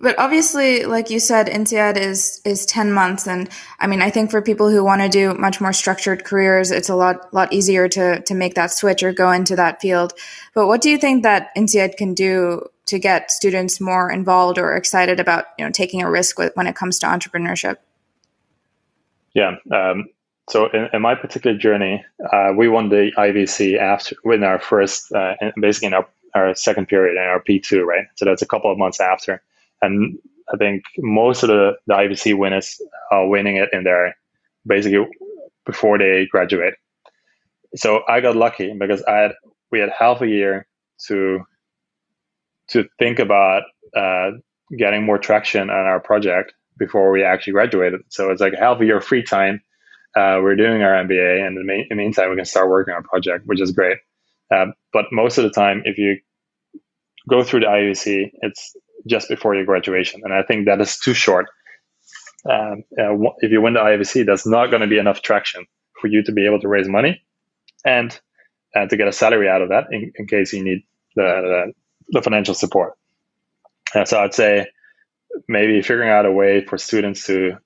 but 0.00 0.18
obviously, 0.18 0.84
like 0.84 1.10
you 1.10 1.20
said, 1.20 1.48
INSEAD 1.48 1.96
is 1.96 2.40
is 2.44 2.66
ten 2.66 2.92
months, 2.92 3.26
and 3.26 3.48
I 3.78 3.86
mean, 3.86 4.02
I 4.02 4.10
think 4.10 4.30
for 4.30 4.42
people 4.42 4.70
who 4.70 4.84
want 4.84 5.02
to 5.02 5.08
do 5.08 5.34
much 5.34 5.60
more 5.60 5.72
structured 5.72 6.24
careers, 6.24 6.70
it's 6.70 6.88
a 6.88 6.96
lot 6.96 7.32
lot 7.32 7.52
easier 7.52 7.88
to 7.88 8.20
to 8.20 8.34
make 8.34 8.54
that 8.54 8.70
switch 8.70 9.02
or 9.02 9.12
go 9.12 9.30
into 9.32 9.56
that 9.56 9.80
field. 9.80 10.12
But 10.54 10.66
what 10.66 10.80
do 10.80 10.90
you 10.90 10.98
think 10.98 11.22
that 11.22 11.50
INSEAD 11.56 11.96
can 11.96 12.14
do 12.14 12.68
to 12.86 12.98
get 12.98 13.30
students 13.30 13.80
more 13.80 14.10
involved 14.10 14.58
or 14.58 14.74
excited 14.74 15.20
about 15.20 15.46
you 15.58 15.64
know 15.64 15.70
taking 15.70 16.02
a 16.02 16.10
risk 16.10 16.38
with, 16.38 16.52
when 16.54 16.66
it 16.66 16.76
comes 16.76 16.98
to 17.00 17.06
entrepreneurship? 17.06 17.76
Yeah. 19.34 19.56
Um, 19.72 20.06
so 20.48 20.66
in, 20.68 20.88
in, 20.92 21.02
my 21.02 21.14
particular 21.14 21.56
journey, 21.56 22.04
uh, 22.32 22.52
we 22.56 22.68
won 22.68 22.88
the 22.88 23.12
IVC 23.16 23.78
after 23.78 24.16
in 24.32 24.42
our 24.42 24.58
first, 24.58 25.12
uh, 25.12 25.34
basically 25.60 25.88
in 25.88 25.94
our, 25.94 26.08
our 26.34 26.54
second 26.54 26.88
period 26.88 27.16
in 27.16 27.22
our 27.22 27.42
P2, 27.42 27.84
right? 27.84 28.06
So 28.16 28.24
that's 28.24 28.42
a 28.42 28.46
couple 28.46 28.72
of 28.72 28.78
months 28.78 29.00
after. 29.00 29.42
And 29.82 30.18
I 30.52 30.56
think 30.56 30.82
most 30.98 31.42
of 31.42 31.48
the, 31.48 31.72
the 31.86 31.94
IVC 31.94 32.36
winners 32.36 32.80
are 33.10 33.28
winning 33.28 33.56
it 33.56 33.68
in 33.72 33.84
their 33.84 34.16
basically 34.66 35.06
before 35.66 35.98
they 35.98 36.26
graduate. 36.30 36.74
So 37.76 38.00
I 38.08 38.20
got 38.20 38.36
lucky 38.36 38.74
because 38.78 39.02
I 39.02 39.16
had 39.16 39.32
we 39.70 39.80
had 39.80 39.90
half 39.90 40.22
a 40.22 40.26
year 40.26 40.66
to 41.06 41.40
to 42.68 42.88
think 42.98 43.18
about 43.18 43.62
uh, 43.96 44.30
getting 44.76 45.04
more 45.04 45.18
traction 45.18 45.70
on 45.70 45.86
our 45.86 46.00
project 46.00 46.52
before 46.78 47.10
we 47.10 47.22
actually 47.22 47.52
graduated. 47.54 48.00
So 48.08 48.30
it's 48.30 48.40
like 48.40 48.54
half 48.54 48.80
a 48.80 48.84
year 48.84 49.00
free 49.00 49.22
time. 49.22 49.60
Uh, 50.16 50.40
we're 50.42 50.56
doing 50.56 50.82
our 50.82 50.92
MBA, 50.92 51.46
and 51.46 51.58
in 51.58 51.66
the 51.88 51.94
meantime, 51.94 52.30
we 52.30 52.36
can 52.36 52.44
start 52.44 52.68
working 52.68 52.92
on 52.92 52.96
our 52.96 53.02
project, 53.02 53.46
which 53.46 53.60
is 53.60 53.72
great. 53.72 53.98
Uh, 54.50 54.66
but 54.92 55.04
most 55.12 55.38
of 55.38 55.44
the 55.44 55.50
time, 55.50 55.82
if 55.84 55.98
you 55.98 56.16
go 57.28 57.44
through 57.44 57.60
the 57.60 57.66
IVC, 57.66 58.30
it's 58.42 58.76
just 59.06 59.28
before 59.28 59.54
your 59.54 59.64
graduation, 59.64 60.20
and 60.24 60.32
I 60.32 60.42
think 60.42 60.66
that 60.66 60.80
is 60.80 60.98
too 60.98 61.14
short. 61.14 61.46
Um, 62.48 62.84
uh, 62.98 63.14
if 63.38 63.50
you 63.50 63.60
win 63.60 63.74
the 63.74 63.80
IVC, 63.80 64.26
that's 64.26 64.46
not 64.46 64.68
going 64.68 64.80
to 64.80 64.86
be 64.86 64.98
enough 64.98 65.22
traction 65.22 65.66
for 66.00 66.06
you 66.08 66.22
to 66.22 66.32
be 66.32 66.46
able 66.46 66.60
to 66.60 66.68
raise 66.68 66.88
money 66.88 67.22
and 67.84 68.18
and 68.74 68.90
to 68.90 68.96
get 68.96 69.08
a 69.08 69.12
salary 69.12 69.48
out 69.48 69.62
of 69.62 69.70
that 69.70 69.84
in, 69.90 70.12
in 70.16 70.26
case 70.26 70.52
you 70.52 70.62
need 70.62 70.82
the, 71.16 71.22
the, 71.22 71.72
the 72.10 72.22
financial 72.22 72.54
support. 72.54 72.92
Uh, 73.94 74.04
so 74.04 74.20
I'd 74.20 74.34
say 74.34 74.66
maybe 75.48 75.80
figuring 75.82 76.10
out 76.10 76.26
a 76.26 76.32
way 76.32 76.64
for 76.64 76.78
students 76.78 77.26
to 77.26 77.56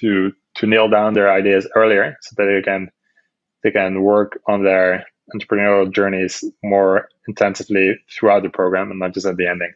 to 0.00 0.32
to 0.56 0.66
nail 0.66 0.88
down 0.88 1.14
their 1.14 1.30
ideas 1.30 1.68
earlier 1.76 2.16
so 2.22 2.34
that 2.36 2.46
they 2.46 2.62
can 2.62 2.90
they 3.62 3.70
can 3.70 4.02
work 4.02 4.38
on 4.48 4.64
their 4.64 5.06
entrepreneurial 5.34 5.92
journeys 5.92 6.44
more 6.62 7.08
intensively 7.28 7.98
throughout 8.10 8.42
the 8.42 8.48
program 8.48 8.90
and 8.90 9.00
not 9.00 9.14
just 9.14 9.26
at 9.26 9.36
the 9.36 9.46
ending. 9.46 9.72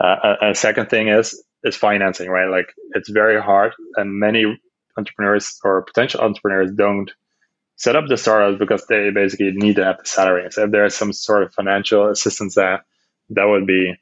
Uh, 0.00 0.34
a, 0.40 0.50
a 0.50 0.54
second 0.54 0.90
thing 0.90 1.08
is 1.08 1.42
is 1.62 1.76
financing, 1.76 2.28
right? 2.28 2.48
Like 2.48 2.74
it's 2.94 3.08
very 3.08 3.40
hard, 3.40 3.72
and 3.96 4.18
many 4.18 4.60
entrepreneurs 4.96 5.58
or 5.64 5.82
potential 5.82 6.20
entrepreneurs 6.20 6.70
don't 6.72 7.10
set 7.76 7.96
up 7.96 8.06
the 8.06 8.16
startups 8.16 8.58
because 8.58 8.86
they 8.86 9.10
basically 9.10 9.50
need 9.52 9.76
to 9.76 9.84
have 9.84 9.98
the 9.98 10.06
salary. 10.06 10.46
So 10.50 10.64
if 10.64 10.70
there's 10.70 10.94
some 10.94 11.12
sort 11.12 11.42
of 11.42 11.54
financial 11.54 12.08
assistance 12.08 12.54
there, 12.54 12.84
that 13.30 13.44
would 13.44 13.66
be, 13.66 13.94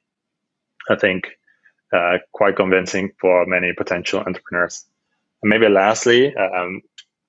I 0.91 0.97
think, 0.97 1.29
uh, 1.93 2.19
quite 2.33 2.57
convincing 2.57 3.13
for 3.21 3.47
many 3.47 3.73
potential 3.73 4.21
entrepreneurs. 4.21 4.85
And 5.43 5.51
maybe 5.51 5.69
lastly, 5.69 6.35
um, 6.37 6.83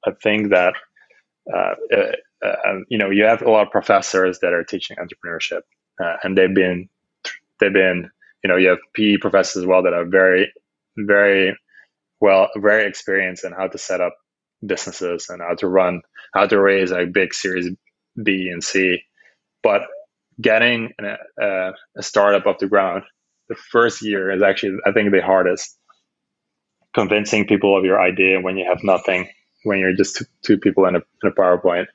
I 0.05 0.11
think 0.21 0.49
that 0.49 0.73
uh, 1.53 1.75
uh, 2.43 2.55
uh, 2.67 2.79
you 2.89 2.97
know 2.97 3.09
you 3.09 3.23
have 3.23 3.41
a 3.41 3.49
lot 3.49 3.65
of 3.65 3.71
professors 3.71 4.39
that 4.39 4.53
are 4.53 4.63
teaching 4.63 4.97
entrepreneurship, 4.97 5.61
uh, 6.03 6.17
and 6.23 6.37
they've 6.37 6.53
been 6.53 6.89
they've 7.59 7.73
been 7.73 8.09
you 8.43 8.47
know 8.47 8.57
you 8.57 8.69
have 8.69 8.79
PE 8.95 9.17
professors 9.17 9.63
as 9.63 9.67
well 9.67 9.83
that 9.83 9.93
are 9.93 10.05
very 10.05 10.51
very 10.97 11.57
well 12.19 12.49
very 12.57 12.87
experienced 12.87 13.43
in 13.43 13.51
how 13.53 13.67
to 13.67 13.77
set 13.77 14.01
up 14.01 14.15
businesses 14.65 15.27
and 15.29 15.41
how 15.41 15.55
to 15.55 15.67
run 15.67 16.01
how 16.33 16.45
to 16.47 16.59
raise 16.59 16.91
a 16.91 17.05
big 17.05 17.33
Series 17.33 17.69
B 18.21 18.49
and 18.51 18.63
C, 18.63 19.01
but 19.61 19.83
getting 20.41 20.91
a, 21.39 21.71
a 21.97 22.03
startup 22.03 22.45
off 22.47 22.59
the 22.59 22.67
ground 22.67 23.03
the 23.49 23.55
first 23.55 24.01
year 24.01 24.31
is 24.31 24.41
actually, 24.41 24.77
I 24.85 24.91
think, 24.91 25.11
the 25.11 25.21
hardest. 25.21 25.77
Convincing 26.95 27.47
people 27.47 27.77
of 27.77 27.85
your 27.85 27.99
idea 27.99 28.39
when 28.39 28.55
you 28.55 28.65
have 28.69 28.83
nothing, 28.83 29.27
when 29.63 29.79
you're 29.79 29.93
just 29.93 30.15
two, 30.15 30.25
two 30.43 30.57
people 30.59 30.85
in 30.85 30.95
a, 30.95 30.99
in 31.23 31.29
a 31.29 31.31
PowerPoint. 31.31 31.87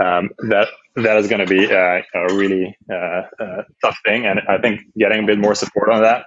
Um, 0.00 0.30
that 0.48 0.68
that 0.96 1.16
is 1.16 1.26
going 1.26 1.44
to 1.44 1.46
be 1.46 1.66
uh, 1.72 2.02
a 2.14 2.34
really 2.34 2.76
uh, 2.90 3.22
uh, 3.40 3.62
tough 3.82 3.98
thing, 4.04 4.26
and 4.26 4.40
I 4.48 4.58
think 4.58 4.80
getting 4.96 5.24
a 5.24 5.26
bit 5.26 5.38
more 5.38 5.54
support 5.54 5.90
on 5.90 6.02
that 6.02 6.26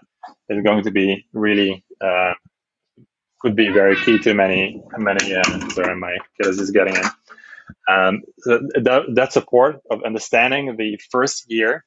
is 0.49 0.62
going 0.63 0.84
to 0.84 0.91
be 0.91 1.25
really 1.34 1.84
uh, 2.01 2.34
could 3.39 3.55
be 3.55 3.69
very 3.69 3.95
key 4.03 4.19
to 4.19 4.34
many 4.34 4.81
many. 4.97 5.36
Uh, 5.36 5.69
sorry, 5.69 5.95
my 5.95 6.17
kid 6.41 6.49
is 6.49 6.71
getting 6.71 6.95
in. 6.95 7.05
Um, 7.88 8.21
so 8.39 8.60
that, 8.75 9.03
that 9.15 9.34
support 9.34 9.81
of 9.89 10.03
understanding 10.03 10.75
the 10.77 10.99
first 11.10 11.45
year 11.47 11.86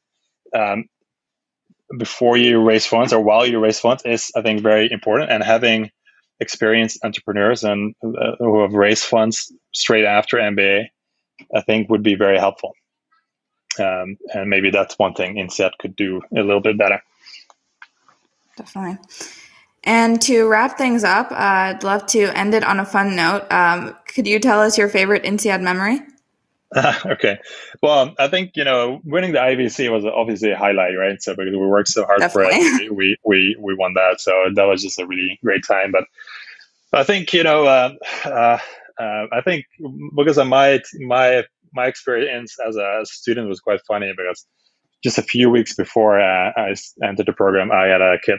um, 0.54 0.84
before 1.98 2.36
you 2.36 2.62
raise 2.62 2.86
funds 2.86 3.12
or 3.12 3.20
while 3.20 3.46
you 3.46 3.58
raise 3.58 3.80
funds 3.80 4.02
is, 4.04 4.30
I 4.36 4.42
think, 4.42 4.60
very 4.60 4.90
important. 4.90 5.30
And 5.30 5.42
having 5.42 5.90
experienced 6.40 6.98
entrepreneurs 7.04 7.64
and 7.64 7.94
uh, 8.04 8.32
who 8.38 8.62
have 8.62 8.72
raised 8.72 9.04
funds 9.04 9.52
straight 9.72 10.04
after 10.04 10.38
MBA, 10.38 10.86
I 11.54 11.60
think, 11.60 11.90
would 11.90 12.02
be 12.02 12.14
very 12.14 12.38
helpful. 12.38 12.74
Um, 13.78 14.16
and 14.32 14.48
maybe 14.48 14.70
that's 14.70 14.98
one 14.98 15.14
thing 15.14 15.36
INSEAD 15.36 15.72
could 15.78 15.96
do 15.96 16.22
a 16.36 16.42
little 16.42 16.60
bit 16.60 16.78
better. 16.78 17.02
Definitely. 18.56 18.98
And 19.82 20.20
to 20.22 20.48
wrap 20.48 20.78
things 20.78 21.04
up, 21.04 21.30
uh, 21.32 21.34
I'd 21.34 21.82
love 21.82 22.06
to 22.06 22.36
end 22.36 22.54
it 22.54 22.64
on 22.64 22.80
a 22.80 22.86
fun 22.86 23.16
note. 23.16 23.50
Um, 23.50 23.96
could 24.06 24.26
you 24.26 24.38
tell 24.38 24.60
us 24.60 24.78
your 24.78 24.88
favorite 24.88 25.24
INSEAD 25.24 25.60
memory? 25.60 26.00
okay. 27.06 27.38
Well, 27.82 28.14
I 28.18 28.28
think 28.28 28.52
you 28.56 28.64
know 28.64 29.00
winning 29.04 29.32
the 29.32 29.38
IVC 29.38 29.92
was 29.92 30.04
obviously 30.04 30.50
a 30.50 30.56
highlight, 30.56 30.96
right? 30.98 31.22
So 31.22 31.34
because 31.36 31.52
we 31.52 31.58
worked 31.58 31.88
so 31.88 32.04
hard 32.04 32.20
Definitely. 32.20 32.68
for 32.68 32.82
it, 32.82 32.94
we, 32.94 33.16
we 33.24 33.56
we 33.60 33.74
won 33.74 33.94
that. 33.94 34.20
So 34.20 34.32
that 34.54 34.64
was 34.64 34.82
just 34.82 34.98
a 34.98 35.06
really 35.06 35.38
great 35.44 35.64
time. 35.64 35.92
But 35.92 36.04
I 36.92 37.04
think 37.04 37.32
you 37.32 37.44
know, 37.44 37.64
uh, 37.64 37.92
uh, 38.24 38.58
uh, 39.00 39.26
I 39.33 39.40
think 39.42 39.64
because 40.16 40.38
of 40.38 40.46
my 40.46 40.80
my 41.00 41.44
my 41.72 41.87
experience 41.87 42.57
as 42.66 42.76
a, 42.76 43.00
student 43.04 43.48
was 43.48 43.61
quite 43.61 43.80
funny 43.87 44.12
because 44.16 44.46
just 45.02 45.18
a 45.18 45.22
few 45.22 45.50
weeks 45.50 45.74
before 45.74 46.20
uh, 46.20 46.52
I 46.57 46.74
entered 47.02 47.26
the 47.26 47.33
program, 47.33 47.70
I 47.72 47.87
had 47.87 48.00
a 48.00 48.18
kid 48.24 48.38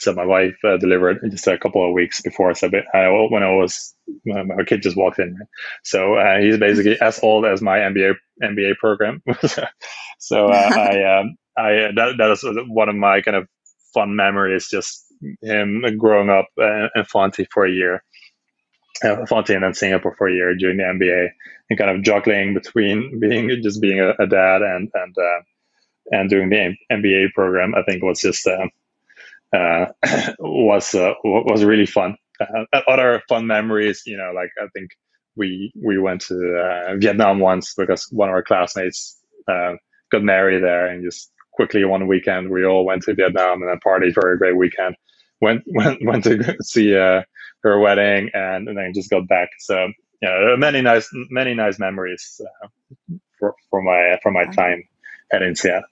so 0.00 0.12
my 0.12 0.24
wife 0.24 0.56
uh, 0.64 0.76
delivered 0.76 1.18
just 1.30 1.46
a 1.46 1.58
couple 1.58 1.86
of 1.86 1.94
weeks 1.94 2.20
before. 2.20 2.54
So 2.54 2.68
I, 2.94 3.08
when 3.30 3.42
I 3.42 3.52
was, 3.52 3.94
my 4.24 4.64
kid 4.66 4.82
just 4.82 4.96
walked 4.96 5.18
in. 5.18 5.36
So 5.84 6.14
uh, 6.14 6.38
he's 6.38 6.58
basically 6.58 6.98
as 7.00 7.20
old 7.22 7.44
as 7.44 7.62
my 7.62 7.78
MBA 7.78 8.14
MBA 8.42 8.76
program. 8.78 9.22
so 10.18 10.46
uh, 10.48 10.52
I, 10.74 11.18
um, 11.18 11.36
I 11.56 11.70
that 11.94 12.14
that 12.18 12.30
is 12.30 12.44
one 12.68 12.88
of 12.88 12.96
my 12.96 13.20
kind 13.20 13.36
of 13.36 13.48
fun 13.94 14.16
memories. 14.16 14.68
Just 14.68 15.04
him 15.42 15.84
growing 15.96 16.30
up 16.30 16.46
uh, 16.58 16.88
in 16.94 17.04
Fonty 17.04 17.46
for 17.52 17.64
a 17.64 17.70
year, 17.70 18.02
uh, 19.04 19.24
Fonty 19.26 19.56
and 19.56 19.76
Singapore 19.76 20.14
for 20.16 20.28
a 20.28 20.32
year 20.32 20.54
during 20.54 20.78
the 20.78 20.84
MBA, 20.84 21.28
and 21.70 21.78
kind 21.78 21.90
of 21.90 22.02
juggling 22.02 22.54
between 22.54 23.20
being 23.20 23.48
just 23.62 23.80
being 23.80 24.00
a, 24.00 24.10
a 24.22 24.26
dad 24.26 24.62
and 24.62 24.90
and 24.94 25.16
uh, 25.18 25.40
and 26.10 26.30
doing 26.30 26.50
the 26.50 26.74
MBA 26.90 27.32
program. 27.34 27.74
I 27.74 27.82
think 27.82 28.02
was 28.02 28.20
just 28.20 28.46
uh, 29.52 29.86
was 30.38 30.94
uh, 30.94 31.14
was 31.24 31.64
really 31.64 31.86
fun. 31.86 32.16
Uh, 32.40 32.80
other 32.86 33.22
fun 33.28 33.46
memories, 33.46 34.02
you 34.06 34.16
know, 34.16 34.32
like 34.34 34.50
I 34.60 34.66
think 34.74 34.90
we 35.36 35.72
we 35.82 35.98
went 35.98 36.22
to 36.22 36.58
uh, 36.58 36.96
Vietnam 36.96 37.40
once 37.40 37.74
because 37.74 38.08
one 38.10 38.28
of 38.28 38.34
our 38.34 38.42
classmates 38.42 39.18
uh, 39.48 39.74
got 40.10 40.22
married 40.22 40.62
there, 40.62 40.86
and 40.86 41.04
just 41.04 41.30
quickly 41.52 41.84
one 41.84 42.06
weekend 42.06 42.50
we 42.50 42.64
all 42.66 42.84
went 42.84 43.02
to 43.02 43.14
Vietnam 43.14 43.62
and 43.62 43.70
then 43.70 43.80
partied 43.84 44.12
for 44.14 44.32
a 44.32 44.38
great 44.38 44.56
weekend. 44.56 44.96
Went 45.40 45.62
went 45.66 46.04
went 46.04 46.24
to 46.24 46.56
see 46.62 46.96
uh, 46.96 47.22
her 47.66 47.80
wedding 47.80 48.30
and, 48.32 48.68
and, 48.68 48.78
then 48.78 48.92
just 48.94 49.10
got 49.10 49.26
back. 49.28 49.50
So 49.58 49.92
yeah, 50.22 50.54
many 50.56 50.80
nice 50.80 51.08
many 51.30 51.54
nice 51.54 51.78
memories 51.78 52.40
for 53.38 53.54
for 53.70 53.82
my 53.82 54.18
for 54.22 54.30
my 54.30 54.44
time 54.44 54.82
at 55.32 55.42
INSEAD. 55.42 55.82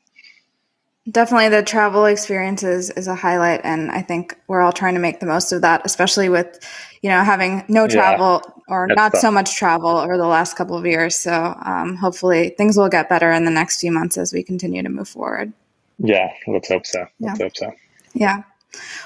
Definitely 1.11 1.51
the 1.51 1.62
travel 1.62 2.07
experiences 2.07 2.88
is, 2.88 2.96
is 2.96 3.09
a 3.09 3.14
highlight 3.14 3.61
and 3.62 3.90
I 3.90 4.01
think 4.01 4.38
we're 4.49 4.62
all 4.62 4.72
trying 4.72 4.94
to 4.94 5.01
make 5.01 5.20
the 5.20 5.26
most 5.26 5.53
of 5.53 5.61
that, 5.61 5.82
especially 5.84 6.30
with, 6.30 6.59
you 7.03 7.11
know, 7.11 7.22
having 7.22 7.62
no 7.68 7.86
travel 7.86 8.40
yeah, 8.42 8.74
or 8.74 8.86
not 8.86 9.12
tough. 9.12 9.20
so 9.20 9.30
much 9.30 9.55
travel 9.55 9.90
over 9.90 10.16
the 10.16 10.26
last 10.26 10.57
couple 10.57 10.78
of 10.78 10.86
years. 10.86 11.14
So 11.14 11.55
um, 11.62 11.96
hopefully 11.96 12.55
things 12.57 12.78
will 12.78 12.88
get 12.88 13.11
better 13.11 13.30
in 13.32 13.44
the 13.44 13.51
next 13.51 13.80
few 13.80 13.92
months 13.92 14.16
as 14.16 14.32
we 14.32 14.42
continue 14.42 14.82
to 14.82 14.88
move 14.88 15.07
forward. 15.07 15.53
Yeah, 15.99 16.32
let's 16.46 16.68
hope 16.68 16.86
so. 16.86 17.05
Let's 17.20 17.38
yeah. 17.38 17.44
hope 17.44 17.57
so. 17.57 17.72
Yeah. 18.14 18.42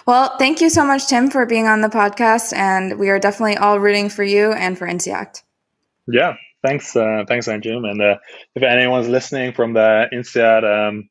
Well, 0.06 0.36
thank 0.38 0.60
you 0.60 0.70
so 0.70 0.84
much, 0.84 1.06
Tim, 1.06 1.30
for 1.30 1.46
being 1.46 1.66
on 1.66 1.80
the 1.80 1.88
podcast. 1.88 2.54
And 2.54 2.98
we 2.98 3.08
are 3.10 3.18
definitely 3.18 3.56
all 3.56 3.78
rooting 3.78 4.08
for 4.08 4.24
you 4.24 4.52
and 4.52 4.78
for 4.78 4.86
INSEACT. 4.86 5.42
Yeah, 6.06 6.36
thanks. 6.64 6.96
Uh, 6.96 7.24
thanks, 7.28 7.48
Andrew. 7.48 7.84
And 7.84 8.00
uh, 8.00 8.18
if 8.54 8.62
anyone's 8.62 9.08
listening 9.08 9.52
from 9.52 9.74
the 9.74 10.08
INSEAD 10.12 10.64
um, 10.64 11.08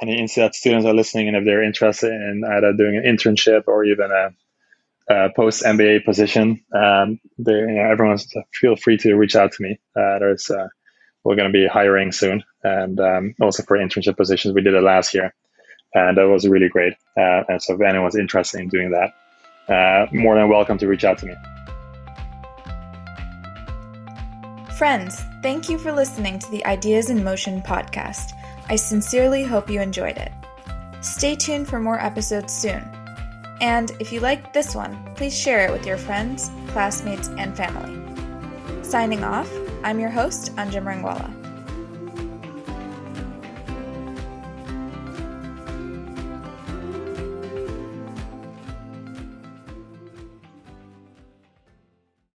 any 0.00 0.20
INSEAD 0.20 0.54
students 0.54 0.86
are 0.86 0.94
listening 0.94 1.28
and 1.28 1.36
if 1.36 1.44
they're 1.44 1.62
interested 1.62 2.10
in 2.10 2.42
either 2.44 2.72
doing 2.72 2.96
an 2.96 3.04
internship 3.04 3.64
or 3.66 3.84
even 3.84 4.10
a, 4.10 5.14
a 5.14 5.30
post 5.34 5.62
MBA 5.62 6.04
position, 6.04 6.62
um, 6.74 7.20
they, 7.38 7.52
you 7.52 7.66
know, 7.66 7.90
everyone's 7.90 8.32
feel 8.54 8.76
free 8.76 8.96
to 8.98 9.14
reach 9.14 9.36
out 9.36 9.52
to 9.52 9.62
me. 9.62 9.78
Uh, 9.96 10.18
there's 10.18 10.50
uh, 10.50 10.68
we're 11.24 11.36
going 11.36 11.52
to 11.52 11.52
be 11.52 11.66
hiring 11.66 12.10
soon, 12.10 12.42
and 12.64 12.98
um, 12.98 13.34
also 13.40 13.62
for 13.62 13.76
internship 13.76 14.16
positions, 14.16 14.54
we 14.54 14.62
did 14.62 14.74
it 14.74 14.82
last 14.82 15.14
year, 15.14 15.34
and 15.94 16.16
that 16.16 16.28
was 16.28 16.46
really 16.48 16.68
great. 16.68 16.94
Uh, 17.16 17.42
and 17.48 17.62
so, 17.62 17.74
if 17.74 17.80
anyone's 17.80 18.16
interested 18.16 18.60
in 18.60 18.68
doing 18.68 18.90
that, 18.90 19.14
uh, 19.72 20.06
more 20.12 20.34
than 20.34 20.48
welcome 20.48 20.78
to 20.78 20.86
reach 20.86 21.04
out 21.04 21.18
to 21.18 21.26
me. 21.26 21.34
Friends, 24.76 25.22
thank 25.42 25.68
you 25.68 25.78
for 25.78 25.92
listening 25.92 26.38
to 26.38 26.50
the 26.50 26.64
Ideas 26.66 27.10
in 27.10 27.22
Motion 27.22 27.62
podcast. 27.62 28.32
I 28.68 28.76
sincerely 28.76 29.44
hope 29.44 29.70
you 29.70 29.80
enjoyed 29.80 30.16
it. 30.16 30.32
Stay 31.02 31.36
tuned 31.36 31.68
for 31.68 31.78
more 31.78 32.00
episodes 32.00 32.52
soon. 32.52 32.82
And 33.60 33.92
if 34.00 34.12
you 34.12 34.20
liked 34.20 34.52
this 34.52 34.74
one, 34.74 35.14
please 35.14 35.38
share 35.38 35.66
it 35.66 35.72
with 35.72 35.86
your 35.86 35.98
friends, 35.98 36.50
classmates, 36.68 37.28
and 37.38 37.56
family. 37.56 38.02
Signing 38.82 39.22
off, 39.22 39.50
I'm 39.84 40.00
your 40.00 40.10
host, 40.10 40.54
Anjum 40.56 40.84
Rangwala. 40.84 41.41